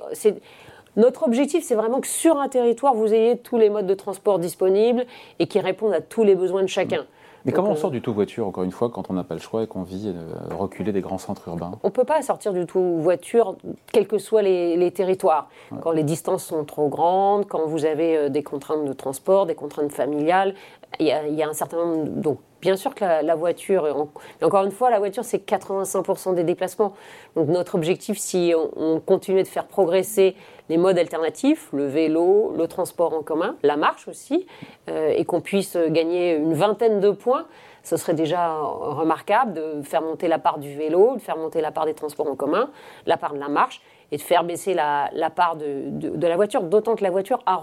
notre 0.96 1.24
objectif, 1.24 1.64
c'est 1.64 1.76
vraiment 1.76 2.02
que 2.02 2.08
sur 2.08 2.40
un 2.40 2.50
territoire, 2.50 2.94
vous 2.94 3.14
ayez 3.14 3.38
tous 3.38 3.58
les 3.58 3.70
modes 3.70 3.88
de 3.88 3.94
transport 3.94 4.40
disponibles 4.40 5.06
et 5.40 5.48
qui 5.48 5.60
répondent 5.60 5.94
à 5.94 6.02
tous 6.02 6.24
les 6.24 6.36
besoins 6.36 6.62
de 6.62 6.68
chacun. 6.68 7.06
Mais 7.46 7.52
comment 7.52 7.70
on 7.70 7.74
euh, 7.74 7.76
sort 7.76 7.92
du 7.92 8.02
tout 8.02 8.14
voiture, 8.14 8.48
encore 8.48 8.64
une 8.64 8.72
fois, 8.72 8.90
quand 8.90 9.10
on 9.10 9.14
n'a 9.14 9.24
pas 9.24 9.34
le 9.34 9.42
choix 9.42 9.64
et 9.64 9.68
qu'on 9.68 9.84
vit 9.84 10.08
euh, 10.08 10.56
reculer 10.56 10.92
des 10.92 11.02
grands 11.02 11.18
centres 11.18 11.48
urbains? 11.48 11.74
On 11.84 11.88
ne 11.88 11.92
peut 11.92 12.06
pas 12.06 12.22
sortir 12.22 12.54
du 12.54 12.66
tout 12.66 13.00
voiture, 13.00 13.58
quels 13.92 14.08
que 14.08 14.18
soient 14.18 14.42
les, 14.42 14.92
territoires. 14.92 15.50
Quand 15.82 15.92
les 15.92 16.04
distances 16.04 16.46
sont 16.46 16.64
trop 16.64 16.88
grandes, 16.88 17.48
quand 17.48 17.66
vous 17.66 17.86
avez 17.86 18.18
euh, 18.18 18.30
des 18.30 18.44
contraintes 18.44 18.86
de 18.86 18.94
transport, 18.94 19.46
des 19.46 19.56
contraintes 19.56 19.92
familiales, 19.92 20.54
il 21.00 21.08
y, 21.08 21.44
a 21.44 21.50
un 21.50 21.54
certain 21.54 21.78
nombre. 21.78 22.06
Donc, 22.06 22.40
bien 22.64 22.78
sûr 22.78 22.96
que 22.96 23.04
la, 23.04 23.36
voiture, 23.36 24.08
encore 24.42 24.64
une 24.64 24.72
fois, 24.72 24.90
la 24.90 25.00
voiture, 25.00 25.26
c'est 25.26 25.46
85% 25.46 26.34
des 26.34 26.46
déplacements. 26.46 26.94
Donc, 27.36 27.50
notre 27.50 27.76
objectif, 27.76 28.18
si 28.18 28.54
on, 28.56 28.70
on 28.78 29.00
continue 29.02 29.44
de 29.44 29.48
faire 29.48 29.66
progresser 29.68 30.38
les 30.70 30.78
modes 30.78 30.98
alternatifs, 30.98 31.68
le 31.74 31.88
vélo, 31.88 32.54
le 32.58 32.66
transport 32.70 33.14
en 33.14 33.22
commun, 33.22 33.58
la 33.64 33.76
marche 33.76 34.08
aussi, 34.08 34.48
euh, 34.90 35.10
et 35.10 35.26
qu'on 35.26 35.42
puisse 35.42 35.76
gagner 35.90 36.36
une 36.36 36.54
vingtaine 36.54 37.02
de 37.02 37.12
points, 37.12 37.48
ce 37.84 37.98
serait 37.98 38.14
déjà 38.14 38.56
remarquable 38.56 39.54
de 39.54 39.82
faire 39.84 40.02
monter 40.02 40.30
la 40.30 40.40
part 40.40 40.58
du 40.58 40.74
vélo, 40.74 41.16
de 41.16 41.22
faire 41.22 41.36
monter 41.36 41.60
la 41.60 41.72
part 41.72 41.86
des 41.86 41.94
transports 41.94 42.30
en 42.30 42.36
commun, 42.36 42.70
la 43.06 43.18
part 43.18 43.34
de 43.34 43.40
la 43.40 43.50
marche, 43.50 43.82
et 44.14 44.18
de 44.18 44.22
faire 44.22 44.44
baisser 44.44 44.76
la, 44.76 45.10
part 45.36 45.56
de, 45.56 46.28
la 46.28 46.36
voiture, 46.36 46.62
d'autant 46.62 46.96
que 46.96 47.04
la 47.04 47.10
voiture 47.10 47.40
a, 47.48 47.56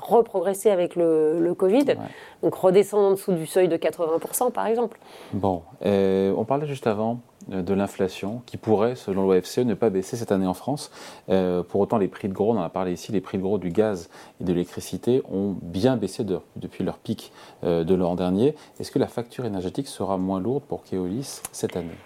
reprogressé 0.00 0.70
avec 0.70 0.94
le, 0.94 1.54
Covid, 1.58 1.96
donc 2.42 2.54
redescend 2.54 3.04
en 3.04 3.10
dessous 3.12 3.32
du 3.32 3.46
seuil 3.46 3.66
de 3.66 3.76
80% 3.76 4.52
par 4.52 4.66
exemple. 4.66 4.98
Bon, 5.32 5.62
euh, 5.84 6.32
on 6.36 6.44
parlait 6.44 6.66
juste 6.66 6.86
avant 6.86 7.18
euh, 7.52 7.62
de 7.62 7.74
l'inflation 7.74 8.42
qui 8.46 8.58
pourrait, 8.58 8.94
selon 8.94 9.26
l'OFCE, 9.26 9.58
ne 9.58 9.74
pas 9.74 9.90
baisser 9.90 10.16
cette 10.16 10.30
année 10.30 10.46
en 10.46 10.54
France. 10.54 10.92
Euh, 11.30 11.64
pour 11.64 11.80
autant, 11.80 11.98
les 11.98 12.08
prix 12.08 12.28
de 12.28 12.34
gros, 12.34 12.52
on 12.52 12.58
en 12.58 12.62
a 12.62 12.68
parlé 12.68 12.92
ici, 12.92 13.10
les 13.10 13.20
prix 13.20 13.38
de 13.38 13.42
gros 13.42 13.58
du 13.58 13.70
gaz 13.70 14.08
et 14.40 14.44
de 14.44 14.52
l'électricité 14.52 15.22
ont 15.32 15.56
bien 15.62 15.96
baissé 15.96 16.24
depuis 16.24 16.84
leur 16.84 16.98
pic 16.98 17.32
de 17.64 17.94
l'an 17.94 18.14
dernier. 18.14 18.54
Est-ce 18.78 18.92
que 18.92 19.00
la 19.00 19.08
facture 19.08 19.46
énergétique 19.46 19.88
sera 19.88 20.16
moins 20.16 20.40
lourde 20.40 20.62
pour 20.68 20.84
Keolis 20.84 21.42
cette 21.50 21.76
année? 21.76 21.96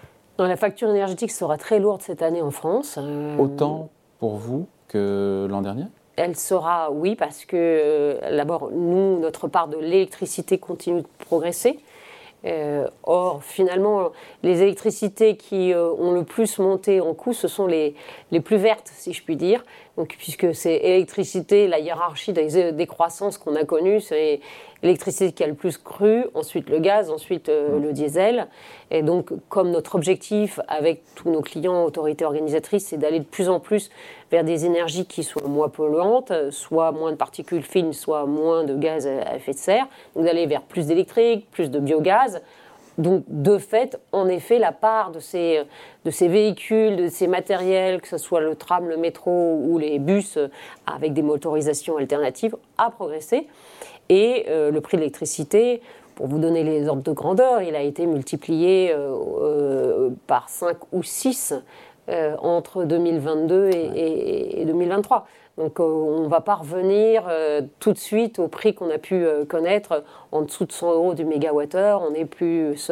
La 0.47 0.57
facture 0.57 0.89
énergétique 0.89 1.31
sera 1.31 1.57
très 1.57 1.79
lourde 1.79 2.01
cette 2.01 2.21
année 2.21 2.41
en 2.41 2.51
France. 2.51 2.97
Euh, 2.97 3.37
Autant 3.37 3.89
pour 4.19 4.35
vous 4.35 4.67
que 4.87 5.47
l'an 5.49 5.61
dernier? 5.61 5.85
elle 6.17 6.35
sera, 6.35 6.91
oui, 6.91 7.15
parce 7.15 7.45
que 7.45 7.55
euh, 7.57 8.35
d'abord, 8.37 8.69
nous, 8.71 9.19
notre 9.19 9.47
part 9.47 9.67
de 9.67 9.77
l'électricité 9.77 10.59
continue 10.59 11.01
de 11.01 11.07
progresser. 11.25 11.79
Euh, 12.45 12.87
or, 13.03 13.43
finalement, 13.43 14.11
les 14.43 14.61
électricités 14.61 15.35
qui 15.37 15.73
ont 15.75 16.11
le 16.11 16.23
plus 16.23 16.59
monté 16.59 17.01
en 17.01 17.13
coût, 17.13 17.33
ce 17.33 17.47
sont 17.47 17.65
les, 17.65 17.95
les 18.31 18.39
plus 18.39 18.57
vertes, 18.57 18.91
si 18.93 19.13
je 19.13 19.23
puis 19.23 19.35
dire. 19.35 19.63
Donc, 20.01 20.15
puisque 20.17 20.55
c'est 20.55 20.77
électricité, 20.77 21.67
la 21.67 21.77
hiérarchie 21.77 22.33
des, 22.33 22.71
des 22.71 22.87
croissances 22.87 23.37
qu'on 23.37 23.55
a 23.55 23.65
connues, 23.65 24.01
c'est 24.01 24.39
l'électricité 24.81 25.31
qui 25.31 25.43
a 25.43 25.47
le 25.47 25.53
plus 25.53 25.77
cru, 25.77 26.23
ensuite 26.33 26.71
le 26.71 26.79
gaz, 26.79 27.11
ensuite 27.11 27.49
euh, 27.49 27.77
mm. 27.77 27.83
le 27.83 27.93
diesel. 27.93 28.47
Et 28.89 29.03
donc, 29.03 29.29
comme 29.47 29.69
notre 29.69 29.93
objectif 29.93 30.59
avec 30.67 31.03
tous 31.13 31.29
nos 31.29 31.41
clients, 31.41 31.83
autorités 31.83 32.25
organisatrices, 32.25 32.87
c'est 32.87 32.97
d'aller 32.97 33.19
de 33.19 33.25
plus 33.25 33.47
en 33.47 33.59
plus 33.59 33.91
vers 34.31 34.43
des 34.43 34.65
énergies 34.65 35.05
qui 35.05 35.21
soient 35.21 35.47
moins 35.47 35.69
polluantes, 35.69 36.33
soit 36.49 36.91
moins 36.91 37.11
de 37.11 37.17
particules 37.17 37.61
fines, 37.61 37.93
soit 37.93 38.25
moins 38.25 38.63
de 38.63 38.75
gaz 38.75 39.05
à 39.05 39.35
effet 39.35 39.53
de 39.53 39.59
serre, 39.59 39.85
donc 40.15 40.25
d'aller 40.25 40.47
vers 40.47 40.63
plus 40.63 40.87
d'électrique, 40.87 41.47
plus 41.51 41.69
de 41.69 41.79
biogaz, 41.79 42.41
donc, 43.01 43.23
de 43.27 43.57
fait, 43.57 43.99
en 44.11 44.27
effet, 44.27 44.59
la 44.59 44.71
part 44.71 45.11
de 45.11 45.19
ces, 45.19 45.61
de 46.05 46.11
ces 46.11 46.27
véhicules, 46.27 46.95
de 46.95 47.07
ces 47.07 47.27
matériels, 47.27 48.01
que 48.01 48.07
ce 48.07 48.17
soit 48.17 48.41
le 48.41 48.55
tram, 48.55 48.87
le 48.87 48.97
métro 48.97 49.59
ou 49.61 49.77
les 49.77 49.99
bus 49.99 50.37
avec 50.85 51.13
des 51.13 51.21
motorisations 51.21 51.97
alternatives, 51.97 52.55
a 52.77 52.89
progressé. 52.89 53.47
Et 54.09 54.45
le 54.47 54.77
prix 54.79 54.97
de 54.97 55.01
l'électricité, 55.01 55.81
pour 56.15 56.27
vous 56.27 56.39
donner 56.39 56.63
les 56.63 56.87
ordres 56.87 57.03
de 57.03 57.11
grandeur, 57.13 57.61
il 57.61 57.75
a 57.75 57.81
été 57.81 58.05
multiplié 58.05 58.93
par 60.27 60.49
5 60.49 60.77
ou 60.91 61.01
6 61.01 61.53
entre 62.09 62.83
2022 62.83 63.69
et, 63.69 64.61
et 64.61 64.65
2023. 64.65 65.25
Donc 65.61 65.79
euh, 65.79 65.83
on 65.83 66.21
ne 66.21 66.27
va 66.27 66.41
pas 66.41 66.55
revenir 66.55 67.25
euh, 67.29 67.61
tout 67.79 67.93
de 67.93 67.97
suite 67.99 68.39
au 68.39 68.47
prix 68.47 68.73
qu'on 68.73 68.89
a 68.89 68.97
pu 68.97 69.23
euh, 69.23 69.45
connaître 69.45 70.03
en 70.31 70.41
dessous 70.41 70.65
de 70.65 70.71
100 70.71 70.91
euros 70.93 71.13
du 71.13 71.23
mégawattheure. 71.23 72.01
On 72.01 72.15
est 72.15 72.25
plus 72.25 72.91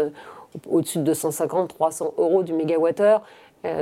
au-dessus 0.70 1.00
de 1.00 1.04
250, 1.04 1.70
300 1.70 2.14
euros 2.20 2.44
du 2.44 2.54
mégawattheure. 2.54 3.24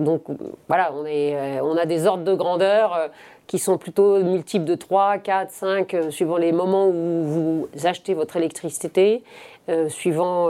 donc 0.01 0.23
voilà, 0.67 0.93
on, 0.93 1.77
a 1.77 1.85
des 1.85 2.07
ordres 2.07 2.23
de 2.23 2.33
grandeur 2.33 3.09
qui 3.45 3.59
sont 3.59 3.77
plutôt 3.77 4.23
multiples 4.23 4.65
de 4.65 4.75
3, 4.75 5.17
4, 5.19 5.51
5, 5.51 5.97
suivant 6.09 6.37
les 6.37 6.51
moments 6.51 6.87
où 6.87 7.23
vous 7.23 7.67
achetez 7.83 8.13
votre 8.13 8.35
électricité, 8.35 9.23
suivant 9.87 10.49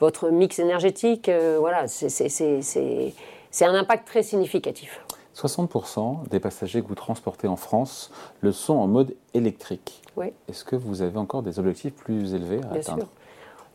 votre 0.00 0.30
mix 0.30 0.58
énergétique. 0.58 1.30
voilà, 1.58 1.86
c'est 1.88 3.64
un 3.64 3.74
impact 3.74 4.06
très 4.06 4.22
significatif. 4.22 5.00
60% 5.36 6.28
des 6.28 6.40
passagers 6.40 6.82
que 6.82 6.88
vous 6.88 6.94
transportez 6.94 7.48
en 7.48 7.56
France 7.56 8.10
le 8.40 8.52
sont 8.52 8.74
en 8.74 8.86
mode 8.86 9.14
électrique. 9.34 10.02
Oui. 10.16 10.32
Est-ce 10.48 10.64
que 10.64 10.76
vous 10.76 11.02
avez 11.02 11.18
encore 11.18 11.42
des 11.42 11.58
objectifs 11.58 11.94
plus 11.94 12.34
élevés 12.34 12.60
à 12.70 12.74
atteindre? 12.74 13.06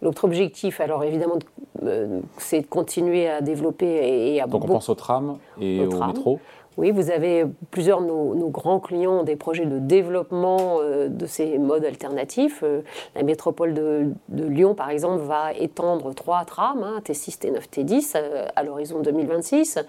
L'autre 0.02 0.26
objectif, 0.26 0.82
alors 0.82 1.04
évidemment, 1.04 1.40
euh, 1.84 2.20
c'est 2.38 2.62
de 2.62 2.68
continuer 2.68 3.30
à 3.30 3.42
développer 3.42 4.34
et, 4.34 4.42
à. 4.42 4.48
Donc 4.48 4.66
on 4.66 4.68
pense 4.68 4.90
au 4.90 4.96
tram 4.96 5.38
et 5.60 5.86
au 5.86 6.06
métro 6.06 6.40
oui, 6.78 6.92
vous 6.92 7.10
avez 7.10 7.46
plusieurs 7.72 8.02
de 8.02 8.08
nos, 8.08 8.50
grands 8.50 8.80
clients 8.80 9.24
des 9.24 9.38
projets 9.38 9.66
de 9.66 9.80
développement 9.80 10.80
euh, 10.82 11.08
de 11.08 11.26
ces 11.26 11.58
modes 11.58 11.86
alternatifs. 11.86 12.62
Euh, 12.64 12.82
la 13.16 13.24
métropole 13.24 13.74
de, 13.74 14.12
Lyon, 14.30 14.76
par 14.76 14.90
exemple, 14.90 15.24
va 15.24 15.54
étendre 15.54 16.14
trois 16.14 16.44
trams, 16.44 16.84
hein, 16.84 17.02
T6, 17.06 17.40
T9, 17.40 17.70
T10, 17.70 18.18
à 18.56 18.64
l'horizon 18.64 19.00
2026. 19.00 19.80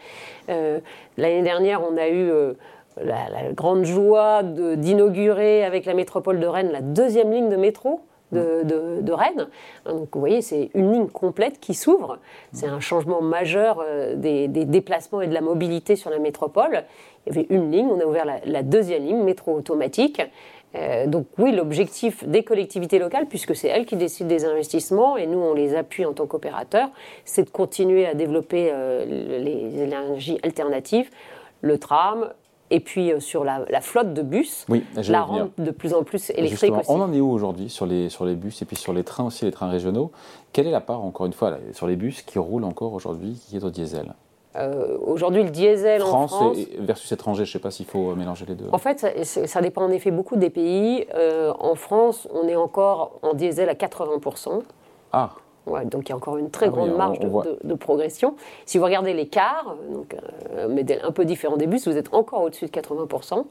Euh, 0.48 0.78
l'année 1.16 1.42
dernière, 1.42 1.82
on 1.82 1.96
a 1.96 2.08
eu 2.08 2.30
la, 3.02 3.52
grande 3.52 3.84
joie 3.84 4.42
d'inaugurer 4.42 5.64
avec 5.64 5.86
la 5.86 5.94
métropole 5.94 6.38
de 6.38 6.46
Rennes 6.46 6.70
la 6.70 6.82
deuxième 6.82 7.32
ligne 7.32 7.48
de 7.48 7.56
métro 7.56 8.00
de, 8.32 9.12
Rennes. 9.12 9.48
Donc 9.86 10.08
vous 10.12 10.20
voyez, 10.20 10.42
c'est 10.42 10.70
une 10.74 10.92
ligne 10.92 11.08
complète 11.08 11.60
qui 11.60 11.74
s'ouvre. 11.74 12.18
C'est 12.52 12.66
un 12.66 12.80
changement 12.80 13.22
majeur 13.22 13.82
euh, 13.84 14.14
des, 14.16 14.48
déplacements 14.48 15.20
et 15.20 15.26
de 15.26 15.34
la 15.34 15.40
mobilité 15.40 15.96
sur 15.96 16.10
la 16.10 16.18
métropole. 16.18 16.84
Il 17.26 17.34
y 17.34 17.38
avait 17.38 17.46
une 17.50 17.70
ligne, 17.70 17.86
on 17.86 18.00
a 18.00 18.04
ouvert 18.04 18.24
la, 18.44 18.62
deuxième 18.62 19.04
ligne, 19.04 19.22
métro 19.22 19.54
automatique. 19.54 20.22
Euh, 20.74 21.06
donc 21.06 21.26
oui, 21.38 21.52
l'objectif 21.52 22.26
des 22.26 22.42
collectivités 22.42 22.98
locales, 22.98 23.26
puisque 23.26 23.54
c'est 23.54 23.68
elles 23.68 23.86
qui 23.86 23.96
décident 23.96 24.28
des 24.28 24.44
investissements 24.44 25.16
et 25.16 25.26
nous 25.26 25.38
on 25.38 25.54
les 25.54 25.74
appuie 25.74 26.04
en 26.04 26.12
tant 26.12 26.26
qu'opérateurs, 26.26 26.90
c'est 27.24 27.44
de 27.44 27.50
continuer 27.50 28.06
à 28.06 28.14
développer 28.14 28.70
euh, 28.72 29.04
les 29.40 29.82
énergies 29.82 30.38
alternatives, 30.42 31.10
le 31.62 31.78
tram, 31.78 32.30
et 32.70 32.80
puis 32.80 33.12
euh, 33.12 33.20
sur 33.20 33.44
la, 33.44 33.64
flotte 33.80 34.12
de 34.12 34.22
bus, 34.22 34.66
la 35.08 35.22
rendre 35.22 35.50
de 35.58 35.70
plus 35.70 35.94
en 35.94 36.02
plus 36.02 36.30
électrique 36.30 36.72
aussi. 36.72 36.90
On 36.90 37.00
en 37.00 37.12
est 37.12 37.20
où 37.20 37.30
aujourd'hui 37.30 37.68
sur 37.68 37.86
les, 37.86 38.08
sur 38.08 38.24
les 38.24 38.34
bus 38.34 38.60
et 38.62 38.64
puis 38.64 38.76
sur 38.76 38.92
les 38.92 39.04
trains 39.04 39.24
aussi, 39.24 39.44
les 39.44 39.52
trains 39.52 39.68
régionaux? 39.68 40.10
Quelle 40.52 40.66
est 40.66 40.72
la 40.72 40.80
part, 40.80 41.04
encore 41.04 41.26
une 41.26 41.32
fois, 41.32 41.56
sur 41.72 41.86
les 41.86 41.96
bus 41.96 42.22
qui 42.22 42.38
roulent 42.38 42.64
encore 42.64 42.92
aujourd'hui, 42.92 43.40
qui 43.48 43.56
est 43.56 43.64
au 43.64 43.70
diesel? 43.70 44.14
Euh, 44.56 44.96
Aujourd'hui, 45.04 45.42
le 45.42 45.50
diesel 45.50 46.02
en 46.02 46.26
France... 46.26 46.56
versus 46.78 47.12
étranger, 47.12 47.44
je 47.44 47.50
ne 47.50 47.52
sais 47.52 47.58
pas 47.58 47.70
s'il 47.70 47.86
faut 47.86 48.14
mélanger 48.14 48.46
les 48.46 48.54
deux. 48.54 48.68
En 48.72 48.78
fait, 48.78 49.06
ça, 49.24 49.60
dépend 49.60 49.82
en 49.82 49.90
effet 49.90 50.10
beaucoup 50.10 50.36
des 50.36 50.50
pays. 50.50 51.06
Euh, 51.14 51.52
en 51.58 51.74
France, 51.74 52.26
on 52.32 52.48
est 52.48 52.56
encore 52.56 53.18
en 53.22 53.34
diesel 53.34 53.68
à 53.68 53.74
80%. 53.74 54.62
Ah 55.12 55.32
donc 55.66 56.08
il 56.08 56.10
y 56.10 56.12
a 56.12 56.16
encore 56.16 56.36
une 56.36 56.50
très 56.50 56.66
ah 56.66 56.70
grande 56.70 56.96
marge 56.96 57.18
de, 57.18 57.74
progression. 57.74 58.36
Si 58.64 58.78
vous 58.78 58.84
regardez 58.84 59.12
l'écart, 59.12 59.76
donc 59.90 60.16
un 60.56 60.68
modèle 60.68 61.00
un 61.02 61.12
peu 61.12 61.24
différent 61.24 61.56
des 61.56 61.66
bus, 61.66 61.86
vous 61.86 61.96
êtes 61.96 62.14
encore 62.14 62.42
au-dessus 62.42 62.66
de 62.66 62.70
80%. 62.70 63.44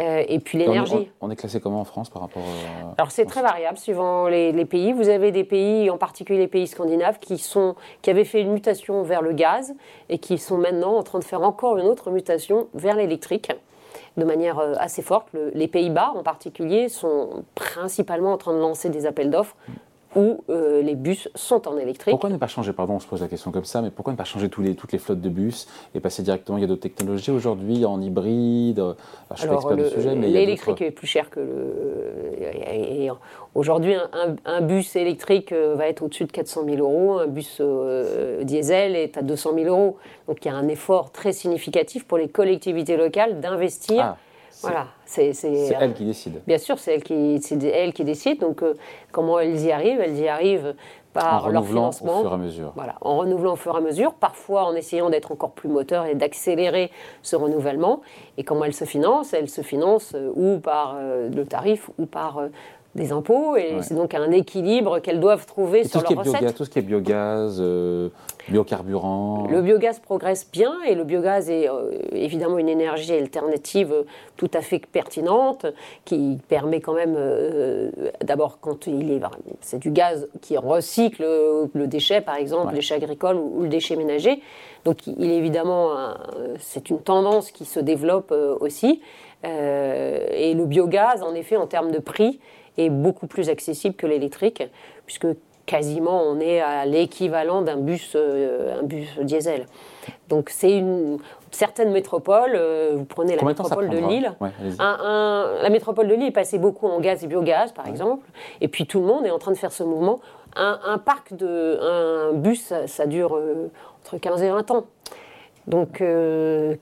Euh, 0.00 0.24
et 0.26 0.38
puis 0.38 0.58
l'énergie. 0.58 1.10
On, 1.20 1.30
est 1.30 1.36
classé 1.36 1.60
comment 1.60 1.80
en 1.80 1.84
France 1.84 2.08
par 2.08 2.22
rapport 2.22 2.42
à... 2.42 2.94
Alors 2.96 3.10
c'est 3.10 3.26
très 3.26 3.42
variable 3.42 3.76
suivant 3.76 4.26
les, 4.26 4.64
pays. 4.64 4.92
Vous 4.92 5.08
avez 5.08 5.32
des 5.32 5.44
pays, 5.44 5.90
en 5.90 5.98
particulier 5.98 6.38
les 6.38 6.48
pays 6.48 6.66
scandinaves, 6.66 7.18
qui, 7.18 7.36
sont, 7.36 7.74
qui 8.00 8.08
avaient 8.08 8.24
fait 8.24 8.40
une 8.40 8.52
mutation 8.52 9.02
vers 9.02 9.20
le 9.20 9.32
gaz 9.32 9.74
et 10.08 10.18
qui 10.18 10.38
sont 10.38 10.56
maintenant 10.56 10.96
en 10.96 11.02
train 11.02 11.18
de 11.18 11.24
faire 11.24 11.42
encore 11.42 11.76
une 11.76 11.86
autre 11.86 12.10
mutation 12.10 12.68
vers 12.74 12.96
l'électrique 12.96 13.52
de 14.16 14.24
manière 14.24 14.58
euh, 14.58 14.74
assez 14.78 15.02
forte. 15.02 15.28
les 15.32 15.68
Pays-Bas 15.68 16.12
en 16.16 16.22
particulier 16.22 16.88
sont 16.88 17.44
principalement 17.54 18.32
en 18.32 18.38
train 18.38 18.54
de 18.54 18.60
lancer 18.60 18.88
des 18.88 19.04
appels 19.04 19.30
d'offres 19.30 19.56
où 20.16 20.44
euh, 20.50 20.82
les 20.82 20.94
bus 20.94 21.28
sont 21.34 21.68
en 21.68 21.76
électrique. 21.78 22.12
Pourquoi 22.12 22.30
ne 22.30 22.36
pas 22.36 22.46
changer, 22.46 22.72
pardon, 22.72 22.94
on 22.94 23.00
se 23.00 23.06
pose 23.06 23.20
la 23.20 23.28
question 23.28 23.50
comme 23.50 23.64
ça, 23.64 23.82
mais 23.82 23.90
pourquoi 23.90 24.12
ne 24.12 24.18
pas 24.18 24.24
changer 24.24 24.48
tous 24.48 24.62
les, 24.62 24.74
toutes 24.74 24.92
les 24.92 24.98
flottes 24.98 25.20
de 25.20 25.28
bus 25.28 25.68
et 25.94 26.00
passer 26.00 26.22
directement, 26.22 26.58
il 26.58 26.60
y 26.60 26.64
a 26.64 26.66
d'autres 26.66 26.82
technologies 26.82 27.30
aujourd'hui 27.30 27.84
en 27.84 28.00
hybride, 28.00 28.80
euh, 28.80 28.94
je 29.32 29.40
suis 29.40 29.48
Alors, 29.48 29.66
pas 29.66 29.74
expert 29.74 29.88
du 29.88 29.94
sujet, 29.94 30.14
mais 30.14 30.28
L'électrique 30.28 30.80
est 30.82 30.90
plus 30.90 31.06
cher 31.06 31.30
que 31.30 31.40
le... 31.40 33.10
Aujourd'hui, 33.54 33.94
un, 34.44 34.60
bus 34.62 34.96
électrique 34.96 35.52
euh, 35.52 35.74
va 35.74 35.86
être 35.86 36.02
au-dessus 36.02 36.24
de 36.24 36.32
400 36.32 36.64
000 36.64 36.76
euros, 36.78 37.18
un 37.18 37.26
bus 37.26 37.60
diesel 38.42 38.96
est 38.96 39.18
à 39.18 39.22
200 39.22 39.54
000 39.54 39.66
euros. 39.66 39.98
Donc 40.26 40.44
il 40.44 40.48
y 40.48 40.50
a 40.50 40.54
un 40.54 40.68
effort 40.68 41.10
très 41.12 41.32
significatif 41.32 42.04
pour 42.04 42.16
les 42.16 42.28
collectivités 42.28 42.96
locales 42.96 43.40
d'investir 43.40 44.00
ah. 44.02 44.16
Voilà, 44.62 44.86
c'est 45.04 45.32
elle 45.80 45.94
qui 45.94 46.04
décide. 46.04 46.40
Bien 46.46 46.58
sûr, 46.58 46.78
c'est 46.78 46.94
elle 46.94 47.02
qui, 47.02 47.40
elle 47.66 47.92
qui 47.92 48.04
décide. 48.04 48.40
Donc, 48.40 48.62
euh, 48.62 48.74
comment 49.10 49.38
elles 49.38 49.60
y 49.60 49.72
arrivent 49.72 50.00
Elles 50.00 50.18
y 50.18 50.28
arrivent 50.28 50.74
par 51.12 51.50
leur 51.50 51.64
financement. 51.66 52.20
Au 52.20 52.22
fur 52.22 52.30
et 52.30 52.34
à 52.34 52.38
mesure. 52.38 52.72
Voilà, 52.74 52.94
en 53.00 53.18
renouvelant 53.18 53.52
au 53.52 53.56
fur 53.56 53.74
et 53.74 53.78
à 53.78 53.80
mesure, 53.80 54.14
parfois 54.14 54.64
en 54.64 54.74
essayant 54.74 55.10
d'être 55.10 55.32
encore 55.32 55.50
plus 55.50 55.68
moteur 55.68 56.06
et 56.06 56.14
d'accélérer 56.14 56.90
ce 57.22 57.36
renouvellement. 57.36 58.00
Et 58.38 58.44
comment 58.44 58.64
elles 58.64 58.74
se 58.74 58.84
financent? 58.84 59.34
Elles 59.34 59.50
se 59.50 59.60
financent 59.60 60.14
euh, 60.14 60.32
ou 60.34 60.58
par 60.58 60.96
euh, 60.96 61.28
le 61.28 61.44
tarif 61.44 61.90
ou 61.98 62.06
par 62.06 62.40
des 62.94 63.10
impôts 63.12 63.56
et 63.56 63.76
c'est 63.80 63.94
donc 63.94 64.14
un 64.14 64.30
équilibre 64.30 64.98
qu'elles 64.98 65.20
doivent 65.20 65.46
trouver 65.46 65.84
sur 65.84 66.02
leurs 66.02 66.18
recettes. 66.18 66.54
tout 66.54 66.66
ce 66.66 66.70
qui 66.70 66.78
est 66.78 66.82
biogaz, 66.82 67.56
euh, 67.58 68.10
biocarburant. 68.50 69.46
Le 69.50 69.62
biogaz 69.62 69.98
progresse 69.98 70.46
bien 70.52 70.74
et 70.86 70.94
le 70.94 71.04
biogaz 71.04 71.48
est 71.48 71.70
euh, 71.70 71.90
évidemment 72.12 72.58
une 72.58 72.68
énergie 72.68 73.14
alternative 73.14 73.94
tout 74.36 74.50
à 74.52 74.60
fait 74.60 74.78
pertinente 74.78 75.64
qui 76.04 76.38
permet 76.48 76.80
quand 76.80 76.92
même 76.92 77.14
euh, 77.16 77.90
d'abord 78.22 78.58
quand 78.60 78.86
il 78.86 79.10
est 79.10 79.20
c'est 79.60 79.78
du 79.78 79.90
gaz 79.90 80.28
qui 80.42 80.58
recycle 80.58 81.24
le 81.72 81.86
déchet 81.86 82.20
par 82.20 82.36
exemple, 82.36 82.68
le 82.70 82.74
déchet 82.74 82.94
agricole 82.94 83.36
ou, 83.36 83.62
le 83.62 83.68
déchet 83.68 83.96
ménager. 83.96 84.42
Donc 84.84 85.06
il 85.06 85.30
est 85.30 85.36
évidemment 85.36 85.92
c'est 86.58 86.90
une 86.90 86.98
tendance 86.98 87.52
qui 87.52 87.64
se 87.64 87.78
développe 87.78 88.34
aussi 88.60 89.00
et 89.44 90.54
le 90.54 90.64
biogaz 90.66 91.22
en 91.22 91.34
effet 91.34 91.56
en 91.56 91.68
termes 91.68 91.92
de 91.92 92.00
prix 92.00 92.40
est 92.78 92.90
beaucoup 92.90 93.26
plus 93.26 93.48
accessible 93.48 93.94
que 93.94 94.06
l'électrique, 94.06 94.62
puisque 95.06 95.26
quasiment 95.66 96.22
on 96.22 96.40
est 96.40 96.60
à 96.60 96.84
l'équivalent 96.86 97.62
d'un 97.62 97.76
bus, 97.76 98.12
euh, 98.16 98.80
un 98.80 98.82
bus 98.82 99.18
diesel. 99.20 99.66
Donc 100.28 100.50
c'est 100.50 100.76
une 100.76 101.18
certaine 101.50 101.92
métropole, 101.92 102.52
euh, 102.54 102.92
vous 102.96 103.04
prenez 103.04 103.36
la 103.36 103.44
métropole 103.44 103.88
de 103.88 103.98
Lille, 103.98 104.32
la 104.78 105.70
métropole 105.70 106.08
de 106.08 106.14
Lille 106.14 106.28
est 106.28 106.32
passée 106.32 106.58
beaucoup 106.58 106.86
en 106.86 107.00
gaz 107.00 107.22
et 107.22 107.26
biogaz 107.26 107.72
par 107.72 107.86
exemple, 107.86 108.26
et 108.60 108.68
puis 108.68 108.86
tout 108.86 109.00
le 109.00 109.06
monde 109.06 109.26
est 109.26 109.30
en 109.30 109.38
train 109.38 109.52
de 109.52 109.58
faire 109.58 109.72
ce 109.72 109.82
mouvement. 109.82 110.20
Un, 110.54 110.98
parc 110.98 111.34
de 111.34 111.78
un 111.80 112.32
bus, 112.34 112.74
ça, 112.86 113.06
dure 113.06 113.36
euh, 113.36 113.70
entre 114.04 114.18
15 114.18 114.42
et 114.42 114.50
20 114.50 114.70
ans. 114.70 114.84
Donc 115.66 116.02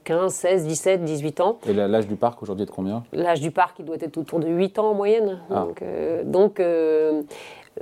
15, 0.04 0.32
16, 0.32 0.66
17, 0.66 1.04
18 1.04 1.40
ans. 1.40 1.58
Et 1.66 1.74
l'âge 1.74 2.06
du 2.06 2.16
parc 2.16 2.42
aujourd'hui 2.42 2.62
est 2.62 2.66
de 2.66 2.70
combien? 2.70 3.04
L'âge 3.12 3.40
du 3.40 3.50
parc, 3.50 3.78
il 3.78 3.84
doit 3.84 3.96
être 4.00 4.16
autour 4.16 4.40
de 4.40 4.48
8 4.48 4.78
ans 4.78 4.90
en 4.90 4.94
moyenne. 4.94 5.38
Ah. 5.50 5.66
Donc, 6.24 6.60
euh, 6.60 7.22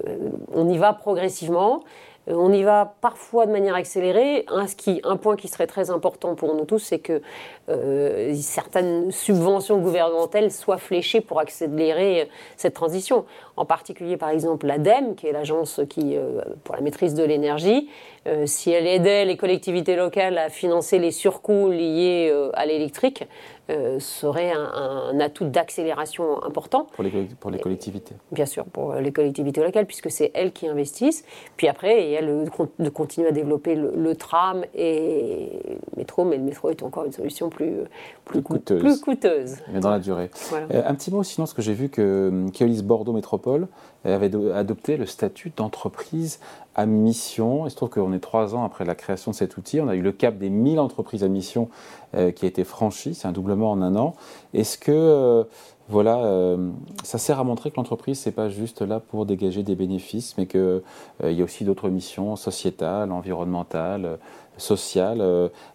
euh, 0.06 0.28
on 0.54 0.68
y 0.68 0.78
va 0.78 0.92
progressivement. 0.92 1.82
Euh, 2.28 2.34
on 2.36 2.52
y 2.52 2.62
va 2.62 2.94
parfois 3.00 3.46
de 3.46 3.52
manière 3.52 3.74
accélérée. 3.74 4.44
Un, 4.48 4.66
un 5.04 5.16
point 5.16 5.36
qui 5.36 5.48
serait 5.48 5.66
très 5.66 5.90
important 5.90 6.34
pour 6.34 6.54
nous 6.54 6.64
tous, 6.64 6.78
c'est 6.78 6.98
que 6.98 7.22
euh, 7.68 8.34
certaines 8.34 9.10
subventions 9.10 9.78
gouvernementales 9.78 10.50
soient 10.50 10.78
fléchées 10.78 11.20
pour 11.20 11.40
accélérer 11.40 12.22
euh, 12.22 12.24
cette 12.56 12.74
transition. 12.74 13.24
En 13.56 13.64
particulier, 13.64 14.16
par 14.16 14.30
exemple, 14.30 14.66
l'ADEME, 14.66 15.14
qui 15.14 15.26
est 15.26 15.32
l'agence 15.32 15.80
qui 15.88 16.16
pour 16.64 16.76
la 16.76 16.80
maîtrise 16.80 17.14
de 17.14 17.24
l'énergie, 17.24 17.88
euh, 18.28 18.44
si 18.46 18.70
elle 18.70 18.86
aidait 18.86 19.24
les 19.24 19.36
collectivités 19.36 19.96
locales 19.96 20.38
à 20.38 20.48
financer 20.48 20.98
les 20.98 21.12
surcoûts 21.12 21.70
liés 21.70 22.28
euh, 22.30 22.50
à 22.54 22.66
l'électrique, 22.66 23.24
euh, 23.70 23.98
serait 24.00 24.50
un, 24.50 25.20
atout 25.20 25.44
d'accélération 25.44 26.42
important. 26.42 26.86
Pour 26.92 27.04
les, 27.04 27.10
pour 27.38 27.50
les 27.50 27.58
collectivités 27.58 28.14
Bien 28.32 28.46
sûr, 28.46 28.64
pour 28.64 28.94
les 28.94 29.12
collectivités 29.12 29.62
locales, 29.62 29.86
puisque 29.86 30.10
c'est 30.10 30.30
elles 30.34 30.52
qui 30.52 30.68
investissent. 30.68 31.24
Puis 31.56 31.68
après, 31.68 32.04
il 32.04 32.10
y 32.10 32.16
a 32.16 32.20
le, 32.20 32.44
de 32.78 32.88
continuer 32.88 33.28
à 33.28 33.32
développer 33.32 33.74
le, 33.74 34.16
tram 34.16 34.64
et 34.74 35.48
le 35.68 35.98
métro, 35.98 36.24
mais 36.24 36.36
le 36.36 36.42
métro 36.42 36.70
est 36.70 36.82
encore 36.82 37.04
une 37.04 37.12
solution 37.12 37.50
plus, 37.50 37.57
plus, 38.24 38.42
coûteuse. 38.42 38.80
Plus 38.80 39.00
coûteuse. 39.00 39.56
Mais 39.72 39.80
dans 39.80 39.90
la 39.90 39.98
durée. 39.98 40.30
un 40.70 40.94
petit 40.94 41.10
mot 41.10 41.22
sinon, 41.22 41.44
parce 41.44 41.54
que 41.54 41.62
j'ai 41.62 41.74
vu 41.74 41.88
que 41.88 42.46
Keolis 42.52 42.82
Bordeaux 42.82 43.12
Métropole 43.12 43.68
avait 44.04 44.30
adopté 44.52 44.96
le 44.96 45.06
statut 45.06 45.52
d'entreprise 45.56 46.40
à 46.74 46.86
mission. 46.86 47.66
Il 47.66 47.70
se 47.70 47.76
trouve 47.76 47.88
qu'on 47.88 48.12
est 48.12 48.20
trois 48.20 48.54
ans 48.54 48.64
après 48.64 48.84
la 48.84 48.94
création 48.94 49.32
de 49.32 49.36
cet 49.36 49.56
outil. 49.56 49.80
On 49.80 49.88
a 49.88 49.96
eu 49.96 50.00
le 50.00 50.12
cap 50.12 50.38
des 50.38 50.48
1000 50.48 50.78
entreprises 50.78 51.24
à 51.24 51.28
mission 51.28 51.68
euh, 52.14 52.30
qui 52.30 52.44
a 52.44 52.48
été 52.48 52.62
franchi. 52.64 53.14
C'est 53.14 53.26
un 53.26 53.32
doublement 53.32 53.72
en 53.72 53.82
un 53.82 53.96
an. 53.96 54.14
Est-ce 54.54 54.78
que 54.78 54.92
euh, 54.92 55.44
voilà, 55.88 56.18
euh, 56.18 56.70
ça 57.02 57.18
sert 57.18 57.40
à 57.40 57.44
montrer 57.44 57.70
que 57.70 57.76
l'entreprise, 57.76 58.18
c'est 58.18 58.32
pas 58.32 58.48
juste 58.48 58.82
là 58.82 59.00
pour 59.00 59.26
dégager 59.26 59.62
des 59.62 59.74
bénéfices, 59.74 60.36
mais 60.36 60.46
qu'il 60.46 60.82
y 61.22 61.40
a 61.40 61.44
aussi 61.44 61.64
d'autres 61.64 61.88
missions 61.88 62.36
sociétales, 62.36 63.10
environnementales, 63.10 64.18
sociales, 64.56 65.22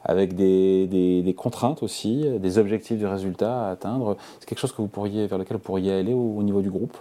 avec 0.03 0.35
des, 0.35 0.87
des, 0.87 1.33
contraintes 1.33 1.83
aussi, 1.83 2.25
des 2.39 2.57
objectifs 2.57 2.97
du 2.97 3.05
résultat 3.05 3.67
à 3.67 3.71
atteindre. 3.71 4.17
C'est 4.39 4.45
quelque 4.47 4.59
chose 4.59 4.73
que 4.73 4.81
vous 4.81 4.87
pourriez, 4.87 5.25
vers 5.27 5.37
lequel 5.37 5.57
vous 5.57 5.63
pourriez 5.63 5.93
aller 5.93 6.13
au 6.13 6.43
niveau 6.43 6.61
du 6.61 6.69
groupe? 6.69 6.97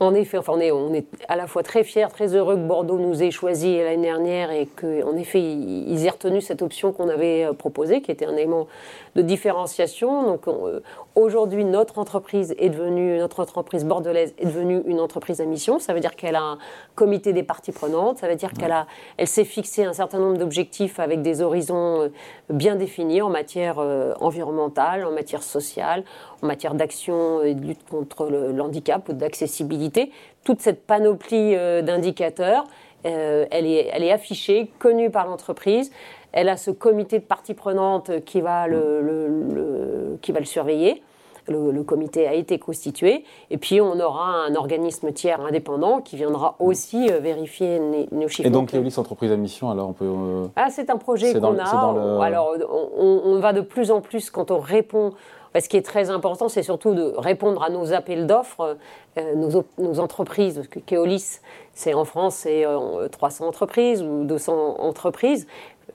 En 0.00 0.14
effet, 0.14 0.38
enfin, 0.38 0.52
on, 0.54 0.60
est, 0.60 0.70
on 0.70 0.92
à 1.28 1.34
la 1.34 1.48
fois 1.48 1.64
très 1.64 1.82
fiers, 1.82 2.06
très 2.08 2.32
heureux 2.34 2.54
que 2.54 2.66
Bordeaux 2.66 2.98
nous 2.98 3.20
ait 3.20 3.32
choisi 3.32 3.78
l'année 3.78 4.02
dernière 4.02 4.52
et 4.52 4.66
qu'en 4.66 5.16
effet, 5.16 5.40
ils 5.40 6.06
aient 6.06 6.10
retenu 6.10 6.40
cette 6.40 6.62
option 6.62 6.92
qu'on 6.92 7.08
avait 7.08 7.46
euh, 7.46 7.52
proposée, 7.52 8.00
qui 8.00 8.12
était 8.12 8.26
un 8.26 8.36
élément 8.36 8.68
de 9.16 9.22
différenciation. 9.22 10.22
Donc 10.22 10.46
euh, 10.46 10.80
aujourd'hui, 11.18 11.64
notre 11.64 11.98
entreprise 11.98 12.54
est 12.58 12.70
devenue, 12.70 13.18
notre 13.18 13.40
entreprise 13.40 13.84
bordelaise 13.84 14.34
est 14.38 14.46
devenue 14.46 14.82
une 14.86 15.00
entreprise 15.00 15.40
à 15.40 15.44
mission. 15.44 15.78
Ça 15.78 15.92
veut 15.92 16.00
dire 16.00 16.16
qu'elle 16.16 16.36
a 16.36 16.42
un 16.42 16.58
comité 16.94 17.32
des 17.32 17.42
parties 17.42 17.72
prenantes. 17.72 18.18
Ça 18.18 18.28
veut 18.28 18.36
dire 18.36 18.52
qu'elle 18.52 18.72
a, 18.72 18.86
elle 19.16 19.26
s'est 19.26 19.44
fixé 19.44 19.84
un 19.84 19.92
certain 19.92 20.18
nombre 20.18 20.38
d'objectifs 20.38 21.00
avec 21.00 21.22
des 21.22 21.42
horizons 21.42 22.02
euh, 22.02 22.08
bien 22.50 22.76
définis 22.76 23.20
en 23.22 23.30
matière 23.30 23.78
environnementale, 24.20 25.04
en 25.04 25.12
matière 25.12 25.42
sociale, 25.42 26.04
en 26.42 26.46
matière 26.46 26.74
d'action 26.74 27.42
et 27.42 27.54
de 27.54 27.64
lutte 27.66 27.84
contre 27.88 28.26
le, 28.26 28.60
handicap 28.60 29.08
ou 29.08 29.12
d'accessibilité. 29.12 30.10
Toute 30.44 30.60
cette 30.60 30.86
panoplie 30.86 31.54
euh, 31.54 31.82
d'indicateurs, 31.82 32.64
euh, 33.06 33.46
elle, 33.50 33.66
est, 33.66 33.88
elle 33.92 34.02
est 34.02 34.12
affichée, 34.12 34.70
connue 34.78 35.10
par 35.10 35.26
l'entreprise. 35.26 35.90
Elle 36.32 36.48
a 36.48 36.56
ce 36.56 36.70
comité 36.70 37.18
de 37.18 37.24
parties 37.24 37.54
prenantes 37.54 38.24
qui 38.24 38.40
va 38.40 38.66
le, 38.66 40.18
qui 40.20 40.32
va 40.32 40.40
le 40.40 40.46
surveiller. 40.46 41.02
Le, 41.48 41.82
comité 41.82 42.26
a 42.26 42.34
été 42.34 42.58
constitué. 42.58 43.24
Et 43.50 43.58
puis, 43.58 43.80
on 43.80 43.98
aura 44.00 44.26
un 44.26 44.54
organisme 44.54 45.12
tiers 45.12 45.40
indépendant 45.40 46.00
qui 46.00 46.16
viendra 46.16 46.56
aussi 46.58 47.10
euh, 47.10 47.18
vérifier 47.18 47.80
nos 48.12 48.28
chiffres. 48.28 48.46
Et 48.46 48.50
donc, 48.50 48.70
Keolis 48.70 48.94
Entreprise 48.98 49.32
à 49.32 49.36
Mission, 49.36 49.70
alors 49.70 49.88
on 49.88 49.92
peut. 49.92 50.12
Ah, 50.56 50.68
c'est 50.70 50.90
un 50.90 50.96
projet 50.96 51.32
qu'on 51.32 51.58
a. 51.58 52.22
Alors, 52.22 52.54
on, 52.98 53.22
on, 53.24 53.38
va 53.40 53.52
de 53.52 53.60
plus 53.60 53.90
en 53.90 54.00
plus, 54.00 54.30
quand 54.30 54.50
on 54.50 54.58
répond 54.58 55.12
ce 55.60 55.68
qui 55.68 55.76
est 55.76 55.82
très 55.82 56.10
important, 56.10 56.48
c'est 56.48 56.62
surtout 56.62 56.94
de 56.94 57.14
répondre 57.16 57.62
à 57.62 57.70
nos 57.70 57.92
appels 57.92 58.26
d'offres, 58.26 58.76
euh, 59.18 59.34
nos, 59.78 60.00
entreprises. 60.00 60.56
Parce 60.56 60.68
que 60.68 60.78
Keolis, 60.78 61.40
c'est 61.72 61.94
en 61.94 62.04
France, 62.04 62.36
c'est 62.36 62.64
300 63.10 63.44
euh, 63.44 63.48
entreprises 63.48 64.02
ou 64.02 64.24
200 64.24 64.76
entreprises. 64.78 65.46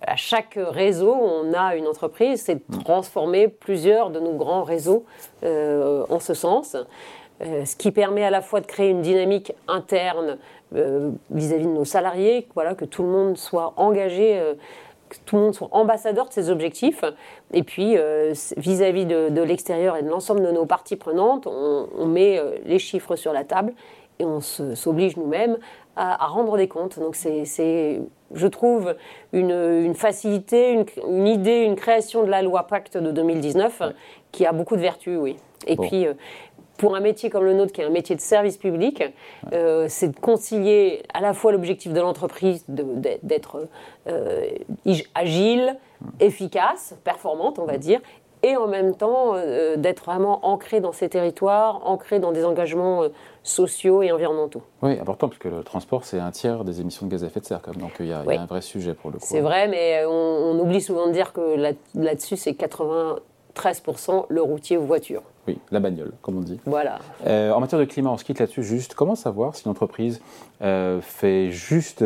À 0.01 0.15
chaque 0.15 0.57
réseau, 0.57 1.13
on 1.13 1.53
a 1.53 1.75
une 1.75 1.87
entreprise. 1.87 2.41
C'est 2.41 2.61
transformer 2.83 3.47
plusieurs 3.47 4.09
de 4.09 4.19
nos 4.19 4.33
grands 4.33 4.63
réseaux 4.63 5.05
euh, 5.43 6.05
en 6.09 6.19
ce 6.19 6.33
sens. 6.33 6.75
ce 7.41 7.75
qui 7.75 7.91
permet 7.91 8.23
à 8.23 8.29
la 8.29 8.41
fois 8.41 8.61
de 8.61 8.65
créer 8.65 8.89
une 8.89 9.01
dynamique 9.01 9.53
interne 9.67 10.37
vis-à-vis 11.29 11.65
de 11.65 11.71
nos 11.71 11.85
salariés, 11.85 12.47
que 12.77 12.85
tout 12.85 13.03
le 13.03 13.09
monde 13.09 13.37
soit 13.37 13.73
engagé 13.77 14.41
tout 15.25 15.35
le 15.35 15.41
monde 15.43 15.55
soit 15.55 15.69
ambassadeur 15.71 16.27
de 16.27 16.33
ses 16.33 16.49
objectifs. 16.49 17.03
Et 17.53 17.63
puis, 17.63 17.97
euh, 17.97 18.33
vis-à-vis 18.57 19.05
de, 19.05 19.41
l'extérieur 19.41 19.97
et 19.97 20.03
de 20.03 20.09
l'ensemble 20.09 20.41
de 20.43 20.51
nos 20.51 20.65
parties 20.65 20.95
prenantes, 20.95 21.47
on, 21.47 22.05
met 22.05 22.37
euh, 22.37 22.57
les 22.65 22.79
chiffres 22.79 23.15
sur 23.15 23.33
la 23.33 23.43
table 23.43 23.73
et 24.19 24.25
on 24.25 24.41
s'oblige 24.41 25.17
nous-mêmes 25.17 25.57
à, 25.95 26.27
rendre 26.27 26.57
des 26.57 26.67
comptes. 26.67 26.99
Donc, 26.99 27.15
c'est, 27.15 28.01
je 28.33 28.47
trouve, 28.47 28.95
une, 29.31 29.93
facilité, 29.93 30.83
une, 31.07 31.27
idée, 31.27 31.61
une 31.61 31.75
création 31.75 32.23
de 32.23 32.29
la 32.29 32.41
loi 32.41 32.63
Pacte 32.67 32.97
de 32.97 33.11
2019 33.11 33.81
qui 34.31 34.45
a 34.45 34.51
beaucoup 34.51 34.75
de 34.75 34.81
vertus, 34.81 35.17
oui. 35.19 35.37
Et 35.67 35.77
puis, 35.77 36.07
euh, 36.07 36.13
pour 36.77 36.95
un 36.95 36.99
métier 36.99 37.29
comme 37.29 37.45
le 37.45 37.53
nôtre, 37.53 37.71
qui 37.71 37.81
est 37.81 37.85
un 37.85 37.89
métier 37.89 38.15
de 38.15 38.21
service 38.21 38.57
public, 38.57 39.03
euh, 39.53 39.85
c'est 39.87 40.09
de 40.09 40.19
concilier 40.19 41.03
à 41.13 41.21
la 41.21 41.33
fois 41.33 41.51
l'objectif 41.51 41.93
de 41.93 42.01
l'entreprise 42.01 42.65
d'être 42.67 43.69
euh, 44.07 44.47
agile, 45.15 45.77
efficace, 46.19 46.95
performante, 47.03 47.59
on 47.59 47.65
va 47.65 47.77
dire, 47.77 48.01
et 48.43 48.55
en 48.57 48.67
même 48.67 48.95
temps 48.95 49.33
euh, 49.35 49.75
d'être 49.77 50.03
vraiment 50.05 50.45
ancré 50.45 50.79
dans 50.79 50.91
ces 50.91 51.09
territoires, 51.09 51.81
ancré 51.87 52.19
dans 52.19 52.31
des 52.31 52.45
engagements 52.45 53.03
sociaux 53.41 54.01
et 54.01 54.11
environnementaux. 54.11 54.61
Oui, 54.81 54.99
important, 54.99 55.27
parce 55.27 55.39
que 55.39 55.49
le 55.49 55.63
transport, 55.63 56.05
c'est 56.05 56.19
un 56.19 56.31
tiers 56.31 56.63
des 56.63 56.81
émissions 56.81 57.05
de 57.05 57.11
gaz 57.11 57.23
à 57.23 57.27
effet 57.27 57.39
de 57.39 57.45
serre, 57.45 57.61
donc 57.77 57.93
il 57.99 58.07
y, 58.07 58.13
a 58.13 58.19
un 58.19 58.45
vrai 58.45 58.61
sujet 58.61 58.93
pour 58.93 59.11
le 59.11 59.17
coup. 59.17 59.25
C'est 59.25 59.41
vrai, 59.41 59.67
mais 59.67 60.05
on, 60.05 60.59
oublie 60.59 60.81
souvent 60.81 61.07
de 61.07 61.11
dire 61.11 61.33
que 61.33 61.55
là-dessus, 61.95 62.37
c'est 62.37 62.51
93% 62.51 64.25
le 64.29 64.41
routier 64.41 64.77
ou 64.77 64.85
voiture. 64.85 65.23
Oui, 65.47 65.59
la 65.71 65.79
bagnole, 65.79 66.13
comme 66.21 66.37
on 66.37 66.41
dit. 66.41 66.59
Voilà. 66.65 66.99
Euh, 67.25 67.51
en 67.51 67.59
matière 67.59 67.79
de 67.79 67.85
climat, 67.85 68.11
on 68.11 68.17
se 68.17 68.23
quitte 68.23 68.39
là-dessus 68.39 68.63
juste. 68.63 68.95
Comment 68.95 69.15
savoir 69.15 69.55
si 69.55 69.65
une 69.65 69.71
entreprise 69.71 70.21
euh, 70.61 71.01
fait 71.01 71.51
juste 71.51 72.01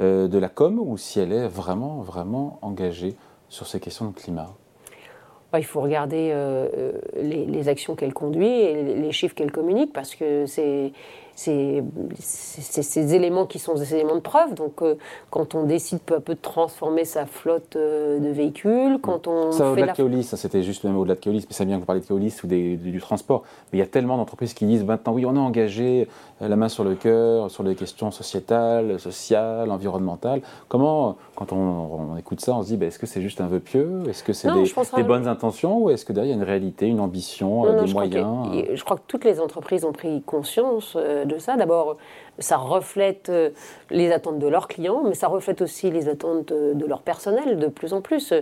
euh, 0.00 0.28
de 0.28 0.38
la 0.38 0.48
com 0.48 0.78
ou 0.78 0.98
si 0.98 1.18
elle 1.18 1.32
est 1.32 1.48
vraiment, 1.48 2.00
vraiment 2.00 2.58
engagée 2.60 3.16
sur 3.48 3.66
ces 3.66 3.80
questions 3.80 4.06
de 4.06 4.14
climat? 4.14 4.50
Bah, 5.52 5.58
il 5.58 5.64
faut 5.64 5.82
regarder 5.82 6.34
les, 7.20 7.68
actions 7.68 7.94
qu'elle 7.94 8.14
conduit 8.14 8.48
et 8.48 8.82
les 8.96 9.12
chiffres 9.12 9.34
qu'elle 9.34 9.52
communique 9.52 9.92
parce 9.92 10.14
que 10.14 10.46
c'est 10.46 10.92
c'est 11.42 12.82
ces 12.82 13.14
éléments 13.14 13.46
qui 13.46 13.58
sont 13.58 13.74
des 13.74 13.94
éléments 13.94 14.14
de 14.14 14.20
preuve. 14.20 14.54
Donc, 14.54 14.82
euh, 14.82 14.96
quand 15.30 15.54
on 15.54 15.64
décide 15.64 16.00
peu 16.00 16.16
à 16.16 16.20
peu 16.20 16.34
de 16.34 16.40
transformer 16.40 17.04
sa 17.04 17.26
flotte 17.26 17.76
euh, 17.76 18.18
de 18.18 18.28
véhicules, 18.28 18.98
quand 19.02 19.26
on. 19.26 19.52
Ça, 19.52 19.70
au-delà 19.70 19.88
de 19.88 19.96
Keolis, 19.96 20.24
ça 20.24 20.36
c'était 20.36 20.62
juste 20.62 20.84
même 20.84 20.96
au-delà 20.96 21.14
de 21.14 21.20
Keolis, 21.20 21.44
mais 21.48 21.54
c'est 21.54 21.64
bien 21.64 21.76
que 21.76 21.80
vous 21.80 21.86
parlez 21.86 22.00
de 22.00 22.06
Keolis 22.06 22.36
ou 22.44 22.46
du, 22.46 23.00
transport. 23.00 23.42
Mais 23.72 23.78
il 23.78 23.80
y 23.80 23.84
a 23.84 23.86
tellement 23.86 24.16
d'entreprises 24.16 24.54
qui 24.54 24.66
disent 24.66 24.84
maintenant, 24.84 25.12
oui, 25.12 25.26
on 25.26 25.34
est 25.34 25.38
engagé 25.38 26.08
euh, 26.40 26.48
la 26.48 26.56
main 26.56 26.68
sur 26.68 26.84
le 26.84 26.94
cœur 26.94 27.50
sur 27.50 27.62
les 27.62 27.74
questions 27.74 28.10
sociétales, 28.10 29.00
sociales, 29.00 29.70
environnementales. 29.70 30.42
Comment, 30.68 31.16
quand 31.34 31.52
on, 31.52 32.16
écoute 32.16 32.40
ça, 32.40 32.54
on 32.54 32.62
se 32.62 32.68
dit, 32.68 32.76
bah, 32.76 32.86
est-ce 32.86 32.98
que 32.98 33.06
c'est 33.06 33.22
juste 33.22 33.40
un 33.40 33.48
vœu 33.48 33.60
pieux? 33.60 34.02
Est-ce 34.08 34.22
que 34.22 34.32
c'est 34.32 34.48
des, 34.52 35.02
bonnes 35.02 35.26
intentions 35.26 35.78
Ou 35.82 35.90
est-ce 35.90 36.04
que 36.04 36.12
derrière, 36.12 36.34
il 36.34 36.36
y 36.36 36.40
a 36.40 36.42
une 36.42 36.48
réalité, 36.48 36.86
une 36.86 37.00
ambition, 37.00 37.82
des 37.84 37.92
moyens 37.92 38.22
je 38.74 38.84
crois 38.84 38.96
que 38.96 39.02
toutes 39.06 39.24
les 39.24 39.40
entreprises 39.40 39.84
ont 39.84 39.92
pris 39.92 40.22
conscience 40.22 40.96
de 40.96 41.31
ça. 41.38 41.56
D'abord, 41.56 41.96
ça 42.38 42.56
reflète 42.56 43.28
euh, 43.28 43.50
les 43.90 44.12
attentes 44.12 44.38
de 44.38 44.46
leurs 44.46 44.68
clients, 44.68 45.02
mais 45.04 45.14
ça 45.14 45.28
reflète 45.28 45.60
aussi 45.62 45.90
les 45.90 46.08
attentes 46.08 46.52
de 46.52 46.86
leur 46.86 47.02
personnel 47.02 47.58
de 47.58 47.66
plus 47.66 47.92
en 47.92 48.00
plus. 48.00 48.32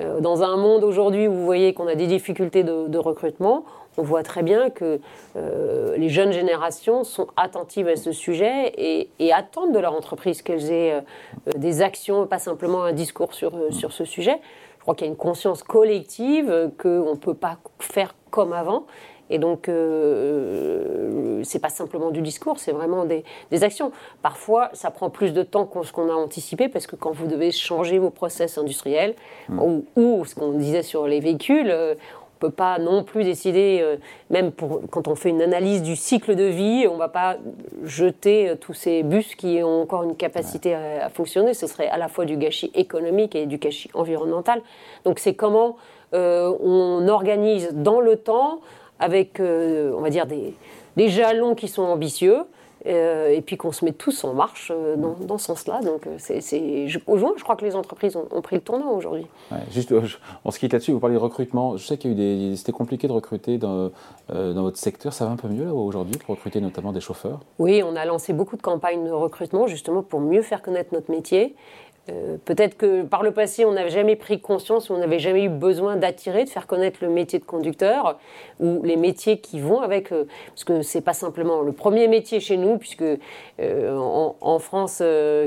Euh, 0.00 0.20
dans 0.20 0.42
un 0.42 0.56
monde 0.56 0.84
aujourd'hui 0.84 1.28
où 1.28 1.32
vous 1.32 1.44
voyez 1.44 1.74
qu'on 1.74 1.86
a 1.86 1.94
des 1.94 2.06
difficultés 2.06 2.64
de, 2.64 2.98
recrutement, 2.98 3.64
on 3.98 4.02
voit 4.02 4.22
très 4.22 4.42
bien 4.42 4.68
que 4.70 5.00
euh, 5.36 5.96
les 5.96 6.08
jeunes 6.08 6.32
générations 6.32 7.04
sont 7.04 7.28
attentives 7.36 7.88
à 7.88 7.96
ce 7.96 8.12
sujet 8.12 8.72
et, 8.76 9.32
attendent 9.32 9.72
de 9.72 9.78
leur 9.78 9.94
entreprise 9.94 10.42
qu'elles 10.42 10.70
aient 10.70 11.02
des 11.56 11.82
actions, 11.82 12.26
pas 12.26 12.38
simplement 12.38 12.84
un 12.84 12.92
discours 12.92 13.34
sur, 13.34 13.52
sur 13.70 13.92
ce 13.92 14.04
sujet. 14.04 14.38
Je 14.78 14.82
crois 14.82 14.94
qu'il 14.94 15.06
y 15.06 15.10
a 15.10 15.12
une 15.12 15.18
conscience 15.18 15.62
collective 15.62 16.70
qu'on 16.78 17.10
ne 17.10 17.16
peut 17.16 17.34
pas 17.34 17.58
faire 17.80 18.14
comme 18.30 18.52
avant 18.52 18.86
et 19.30 19.38
donc, 19.38 19.68
euh, 19.68 21.42
c'est 21.42 21.58
pas 21.58 21.68
simplement 21.68 22.10
du 22.10 22.20
discours, 22.20 22.58
c'est 22.58 22.72
vraiment 22.72 23.04
des, 23.04 23.24
actions. 23.62 23.90
Parfois, 24.22 24.70
ça 24.74 24.90
prend 24.90 25.10
plus 25.10 25.32
de 25.32 25.42
temps 25.42 25.64
que 25.64 25.82
ce 25.82 25.92
qu'on 25.92 26.10
a 26.10 26.14
anticipé, 26.14 26.68
parce 26.68 26.86
que 26.86 26.96
quand 26.96 27.12
vous 27.12 27.26
devez 27.26 27.50
changer 27.50 27.98
vos 27.98 28.10
process 28.10 28.58
industriels, 28.58 29.14
hmm. 29.48 29.80
ou, 29.96 30.24
ce 30.24 30.34
qu'on 30.34 30.52
disait 30.52 30.82
sur 30.82 31.06
les 31.06 31.20
véhicules, 31.20 31.70
euh, 31.70 31.94
on 31.94 32.46
ne 32.46 32.50
peut 32.50 32.54
pas 32.54 32.78
non 32.78 33.02
plus 33.02 33.24
décider, 33.24 33.78
euh, 33.80 33.96
même 34.28 34.52
pour, 34.52 34.82
quand 34.90 35.08
on 35.08 35.14
fait 35.14 35.30
une 35.30 35.40
analyse 35.40 35.82
du 35.82 35.96
cycle 35.96 36.36
de 36.36 36.44
vie, 36.44 36.86
on 36.86 36.94
ne 36.94 36.98
va 36.98 37.08
pas 37.08 37.38
jeter 37.82 38.50
euh, 38.50 38.56
tous 38.56 38.74
ces 38.74 39.02
bus 39.02 39.34
qui 39.36 39.62
ont 39.62 39.80
encore 39.80 40.02
une 40.02 40.16
capacité 40.16 40.74
à, 40.74 41.08
fonctionner. 41.08 41.54
Ce 41.54 41.66
serait 41.66 41.88
à 41.88 41.96
la 41.96 42.08
fois 42.08 42.26
du 42.26 42.36
gâchis 42.36 42.70
économique 42.74 43.34
et 43.34 43.46
du 43.46 43.56
gâchis 43.56 43.90
environnemental. 43.94 44.60
Donc 45.04 45.18
c'est 45.18 45.34
comment 45.34 45.76
on 46.12 47.08
organise 47.08 47.74
dans 47.74 48.00
le 48.00 48.16
temps 48.16 48.60
avec, 48.98 49.40
euh, 49.40 49.92
on 49.96 50.00
va 50.00 50.10
dire, 50.10 50.26
des, 50.26 51.08
jalons 51.08 51.54
qui 51.54 51.68
sont 51.68 51.82
ambitieux 51.82 52.44
et 52.88 53.42
puis 53.44 53.56
qu'on 53.56 53.72
se 53.72 53.84
met 53.84 53.90
tous 53.90 54.22
en 54.22 54.32
marche 54.32 54.70
dans, 54.96 55.38
ce 55.38 55.46
sens-là. 55.46 55.80
Donc, 55.80 56.06
c'est, 56.18 56.40
je, 56.40 57.00
je 57.00 57.42
crois 57.42 57.56
que 57.56 57.64
les 57.64 57.74
entreprises 57.74 58.14
ont, 58.14 58.40
pris 58.42 58.54
le 58.54 58.62
tournant 58.62 58.92
aujourd'hui. 58.92 59.26
juste, 59.72 59.92
on 60.44 60.50
se 60.52 60.58
quitte 60.60 60.72
là-dessus, 60.72 60.92
vous 60.92 61.00
parlez 61.00 61.16
de 61.16 61.20
recrutement. 61.20 61.76
Je 61.76 61.84
sais 61.84 61.98
qu'il 61.98 62.12
y 62.12 62.14
a 62.14 62.16
eu 62.16 62.50
des, 62.50 62.56
c'était 62.56 62.70
compliqué 62.70 63.08
de 63.08 63.12
recruter 63.12 63.58
dans, 63.58 63.90
dans 64.28 64.62
votre 64.62 64.78
secteur. 64.78 65.12
Ça 65.12 65.24
va 65.24 65.32
un 65.32 65.36
peu 65.36 65.48
mieux 65.48 65.64
là 65.64 65.74
aujourd'hui 65.74 66.16
pour 66.16 66.36
recruter 66.36 66.60
notamment 66.60 66.92
des 66.92 67.00
chauffeurs? 67.00 67.40
Oui, 67.58 67.82
on 67.84 67.96
a 67.96 68.04
lancé 68.04 68.32
beaucoup 68.32 68.56
de 68.56 68.62
campagnes 68.62 69.04
de 69.04 69.10
recrutement 69.10 69.66
justement 69.66 70.04
pour 70.04 70.20
mieux 70.20 70.42
faire 70.42 70.62
connaître 70.62 70.94
notre 70.94 71.10
métier. 71.10 71.56
Euh, 72.08 72.36
peut-être 72.44 72.76
que 72.76 73.02
par 73.02 73.24
le 73.24 73.32
passé, 73.32 73.64
on 73.64 73.72
n'avait 73.72 73.90
jamais 73.90 74.14
pris 74.14 74.40
conscience 74.40 74.90
on 74.90 74.98
n'avait 74.98 75.18
jamais 75.18 75.44
eu 75.44 75.48
besoin 75.48 75.96
d'attirer, 75.96 76.44
de 76.44 76.48
faire 76.48 76.68
connaître 76.68 76.98
le 77.02 77.08
métier 77.08 77.40
de 77.40 77.44
conducteur 77.44 78.18
ou 78.60 78.80
les 78.84 78.96
métiers 78.96 79.38
qui 79.38 79.58
vont 79.58 79.80
avec. 79.80 80.12
Euh, 80.12 80.24
parce 80.48 80.64
que 80.64 80.82
c'est 80.82 81.00
pas 81.00 81.14
simplement 81.14 81.62
le 81.62 81.72
premier 81.72 82.06
métier 82.06 82.38
chez 82.38 82.56
nous, 82.56 82.78
puisque 82.78 83.02
euh, 83.60 83.96
en, 83.96 84.58
France, 84.58 85.02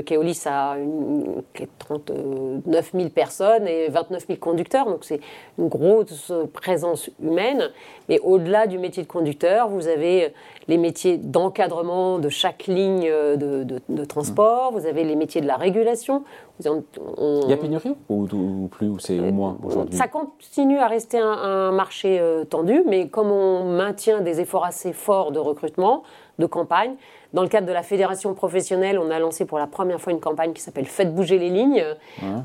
Keolis 0.06 0.42
a 0.46 0.76
une, 0.78 1.42
39 1.78 2.90
000 2.94 3.08
personnes 3.08 3.66
et 3.66 3.88
29 3.88 4.26
000 4.26 4.38
conducteurs, 4.38 4.86
donc 4.86 5.04
c'est 5.04 5.20
une 5.58 5.68
grosse 5.68 6.32
présence 6.52 7.10
humaine. 7.22 7.70
Mais 8.08 8.18
au-delà 8.20 8.66
du 8.66 8.78
métier 8.78 9.02
de 9.02 9.08
conducteur, 9.08 9.68
vous 9.68 9.88
avez 9.88 10.32
les 10.68 10.78
métiers 10.78 11.16
d'encadrement 11.16 12.18
de 12.18 12.28
chaque 12.28 12.66
ligne 12.66 13.08
de, 13.10 14.04
transport, 14.04 14.72
vous 14.72 14.86
avez 14.86 15.04
les 15.04 15.16
métiers 15.16 15.40
de 15.40 15.46
la 15.46 15.56
régulation. 15.56 16.24
Il 16.64 17.48
y 17.48 17.52
a 17.52 17.56
pénurie 17.56 17.94
ou, 18.08 18.68
plus, 18.70 18.88
ou 18.88 18.98
c'est 18.98 19.18
au 19.18 19.32
moins 19.32 19.56
aujourd'hui 19.62 19.96
Ça 19.96 20.08
continue 20.08 20.78
à 20.78 20.86
rester 20.86 21.18
un, 21.18 21.72
marché 21.72 22.18
euh, 22.20 22.44
tendu, 22.44 22.82
mais 22.86 23.08
comme 23.08 23.30
on 23.30 23.64
maintient 23.76 24.20
des 24.20 24.40
efforts 24.40 24.64
assez 24.64 24.92
forts 24.92 25.32
de 25.32 25.38
recrutement, 25.38 26.02
de 26.38 26.46
campagne, 26.46 26.94
dans 27.32 27.42
le 27.42 27.48
cadre 27.48 27.66
de 27.66 27.72
la 27.72 27.82
fédération 27.82 28.34
professionnelle, 28.34 28.98
on 28.98 29.10
a 29.10 29.18
lancé 29.18 29.44
pour 29.44 29.58
la 29.58 29.66
première 29.66 30.00
fois 30.00 30.12
une 30.12 30.20
campagne 30.20 30.52
qui 30.52 30.60
s'appelle 30.60 30.86
Faites 30.86 31.14
bouger 31.14 31.38
les 31.38 31.50
lignes. 31.50 31.84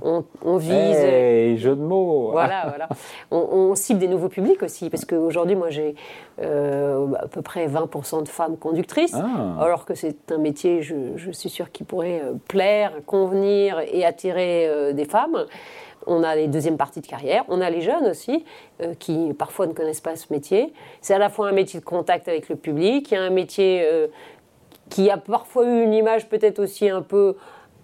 On, 0.01 0.57
vise. 0.57 0.71
Hey, 0.71 1.57
jeu 1.57 1.75
de 1.75 1.81
mots 1.81 2.29
Voilà, 2.31 2.65
voilà. 2.67 2.89
On, 3.31 3.73
cible 3.75 3.99
des 3.99 4.07
nouveaux 4.07 4.29
publics 4.29 4.61
aussi, 4.63 4.89
parce 4.89 5.05
qu'aujourd'hui, 5.05 5.55
moi, 5.55 5.69
j'ai 5.69 5.95
euh, 6.41 7.07
à 7.19 7.27
peu 7.27 7.41
près 7.41 7.67
20% 7.67 8.23
de 8.23 8.27
femmes 8.27 8.57
conductrices, 8.57 9.15
ah. 9.15 9.63
alors 9.63 9.85
que 9.85 9.95
c'est 9.95 10.31
un 10.31 10.37
métier, 10.37 10.81
je, 10.81 11.31
suis 11.31 11.49
sûre, 11.49 11.71
qui 11.71 11.83
pourrait 11.83 12.21
euh, 12.23 12.33
plaire, 12.47 12.91
convenir 13.05 13.79
et 13.91 14.05
attirer 14.05 14.67
euh, 14.67 14.93
des 14.93 15.05
femmes. 15.05 15.45
On 16.07 16.21
a 16.23 16.35
les 16.35 16.47
deuxièmes 16.47 16.77
parties 16.77 17.01
de 17.01 17.07
carrière, 17.07 17.45
on 17.47 17.61
a 17.61 17.69
les 17.71 17.81
jeunes 17.81 18.05
aussi, 18.05 18.45
qui 18.99 19.33
parfois 19.33 19.65
ne 19.65 19.73
connaissent 19.73 20.01
pas 20.01 20.15
ce 20.15 20.31
métier. 20.31 20.71
C'est 21.01 21.15
à 21.15 21.17
la 21.17 21.29
fois 21.29 21.49
un 21.49 21.51
métier 21.51 21.79
de 21.79 21.85
contact 21.85 22.27
avec 22.27 22.47
le 22.47 22.55
public, 22.55 23.09
il 23.09 23.13
y 23.15 23.17
a 23.17 23.23
un 23.23 23.31
métier 23.31 23.83
qui 24.89 25.09
a 25.09 25.17
parfois 25.17 25.65
eu 25.65 25.83
une 25.83 25.93
image 25.93 26.27
peut-être 26.29 26.59
aussi 26.59 26.89
un 26.89 27.01
peu 27.01 27.35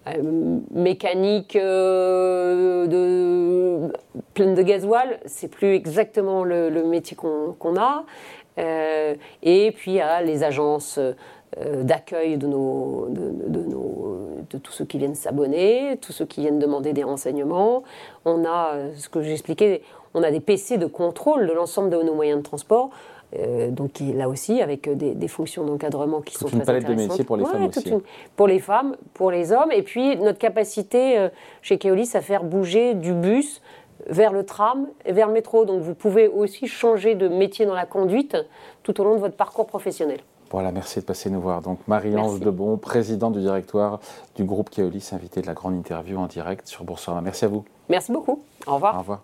euh, 0.08 0.58
mécanique 0.72 1.54
euh, 1.54 2.86
de, 2.88 3.92
pleine 4.34 4.54
de 4.54 4.62
gasoil, 4.62 5.20
c'est 5.26 5.46
plus 5.46 5.74
exactement 5.74 6.42
le, 6.42 6.70
métier 6.84 7.16
qu'on 7.16 7.76
a. 7.76 8.04
Euh, 8.58 9.14
et 9.42 9.70
puis 9.72 9.92
il 9.92 9.96
y 9.96 10.00
a 10.00 10.20
les 10.22 10.42
agences 10.42 10.98
d'accueil 11.82 12.38
de, 12.38 12.46
nos, 12.46 13.08
de, 13.10 13.60
nos, 13.60 14.18
de 14.50 14.58
tous 14.58 14.72
ceux 14.72 14.86
qui 14.86 14.98
viennent 14.98 15.14
s'abonner, 15.14 15.98
tous 16.00 16.12
ceux 16.12 16.24
qui 16.24 16.40
viennent 16.40 16.58
demander 16.58 16.94
des 16.94 17.04
renseignements. 17.04 17.82
On 18.24 18.44
a, 18.44 18.74
ce 18.96 19.08
que 19.08 19.22
j'expliquais, 19.22 19.82
on 20.14 20.22
a 20.22 20.30
des 20.30 20.40
PC 20.40 20.78
de 20.78 20.86
contrôle 20.86 21.46
de 21.46 21.52
l'ensemble 21.52 21.90
de 21.90 22.02
nos 22.02 22.14
moyens 22.14 22.38
de 22.38 22.42
transport. 22.42 22.90
Euh, 23.38 23.70
donc 23.70 24.00
là 24.00 24.28
aussi 24.28 24.60
avec 24.60 24.86
euh, 24.88 24.94
des, 24.94 25.28
fonctions 25.28 25.64
d'encadrement 25.64 26.20
qui 26.20 26.34
sont 26.34 26.48
une 26.48 26.60
très 26.60 26.66
palette 26.66 26.88
de 26.88 26.94
métiers 26.94 27.24
pour 27.24 27.36
les 27.36 27.44
femmes 27.44 27.64
aussi. 27.66 27.92
pour 28.36 28.46
les 28.46 28.58
femmes, 28.58 28.96
pour 29.14 29.30
les 29.30 29.52
hommes, 29.52 29.72
et 29.72 29.82
puis 29.82 30.16
notre 30.16 30.38
capacité 30.38 31.18
euh, 31.18 31.28
chez 31.62 31.78
Keolis 31.78 32.10
à 32.14 32.20
faire 32.20 32.44
bouger 32.44 32.94
du 32.94 33.14
bus 33.14 33.62
vers 34.06 34.32
le 34.32 34.44
tram 34.44 34.86
et 35.06 35.12
vers 35.12 35.28
le 35.28 35.32
métro. 35.32 35.64
Donc 35.64 35.80
vous 35.80 35.94
pouvez 35.94 36.28
aussi 36.28 36.66
changer 36.66 37.14
de 37.14 37.28
métier 37.28 37.64
dans 37.64 37.74
la 37.74 37.86
conduite 37.86 38.36
tout 38.82 39.00
au 39.00 39.04
long 39.04 39.14
de 39.14 39.20
votre 39.20 39.36
parcours 39.36 39.66
professionnel. 39.66 40.20
Voilà, 40.50 40.70
merci 40.70 41.00
de 41.00 41.04
passer 41.06 41.30
nous 41.30 41.40
voir. 41.40 41.62
Donc 41.62 41.78
Marie-Ange 41.88 42.38
Debon, 42.40 42.76
présidente 42.76 43.32
du 43.32 43.40
directoire 43.40 44.00
du 44.36 44.44
groupe 44.44 44.68
Keolis, 44.68 45.08
invitée 45.12 45.40
de 45.40 45.46
la 45.46 45.54
grande 45.54 45.74
interview 45.74 46.18
en 46.18 46.26
direct 46.26 46.66
sur 46.66 46.84
Boursorama. 46.84 47.22
Merci 47.22 47.46
à 47.46 47.48
vous. 47.48 47.64
Merci 47.88 48.12
beaucoup. 48.12 48.42
Au 48.66 48.74
revoir. 48.74 48.96
Au 48.96 48.98
revoir. 48.98 49.22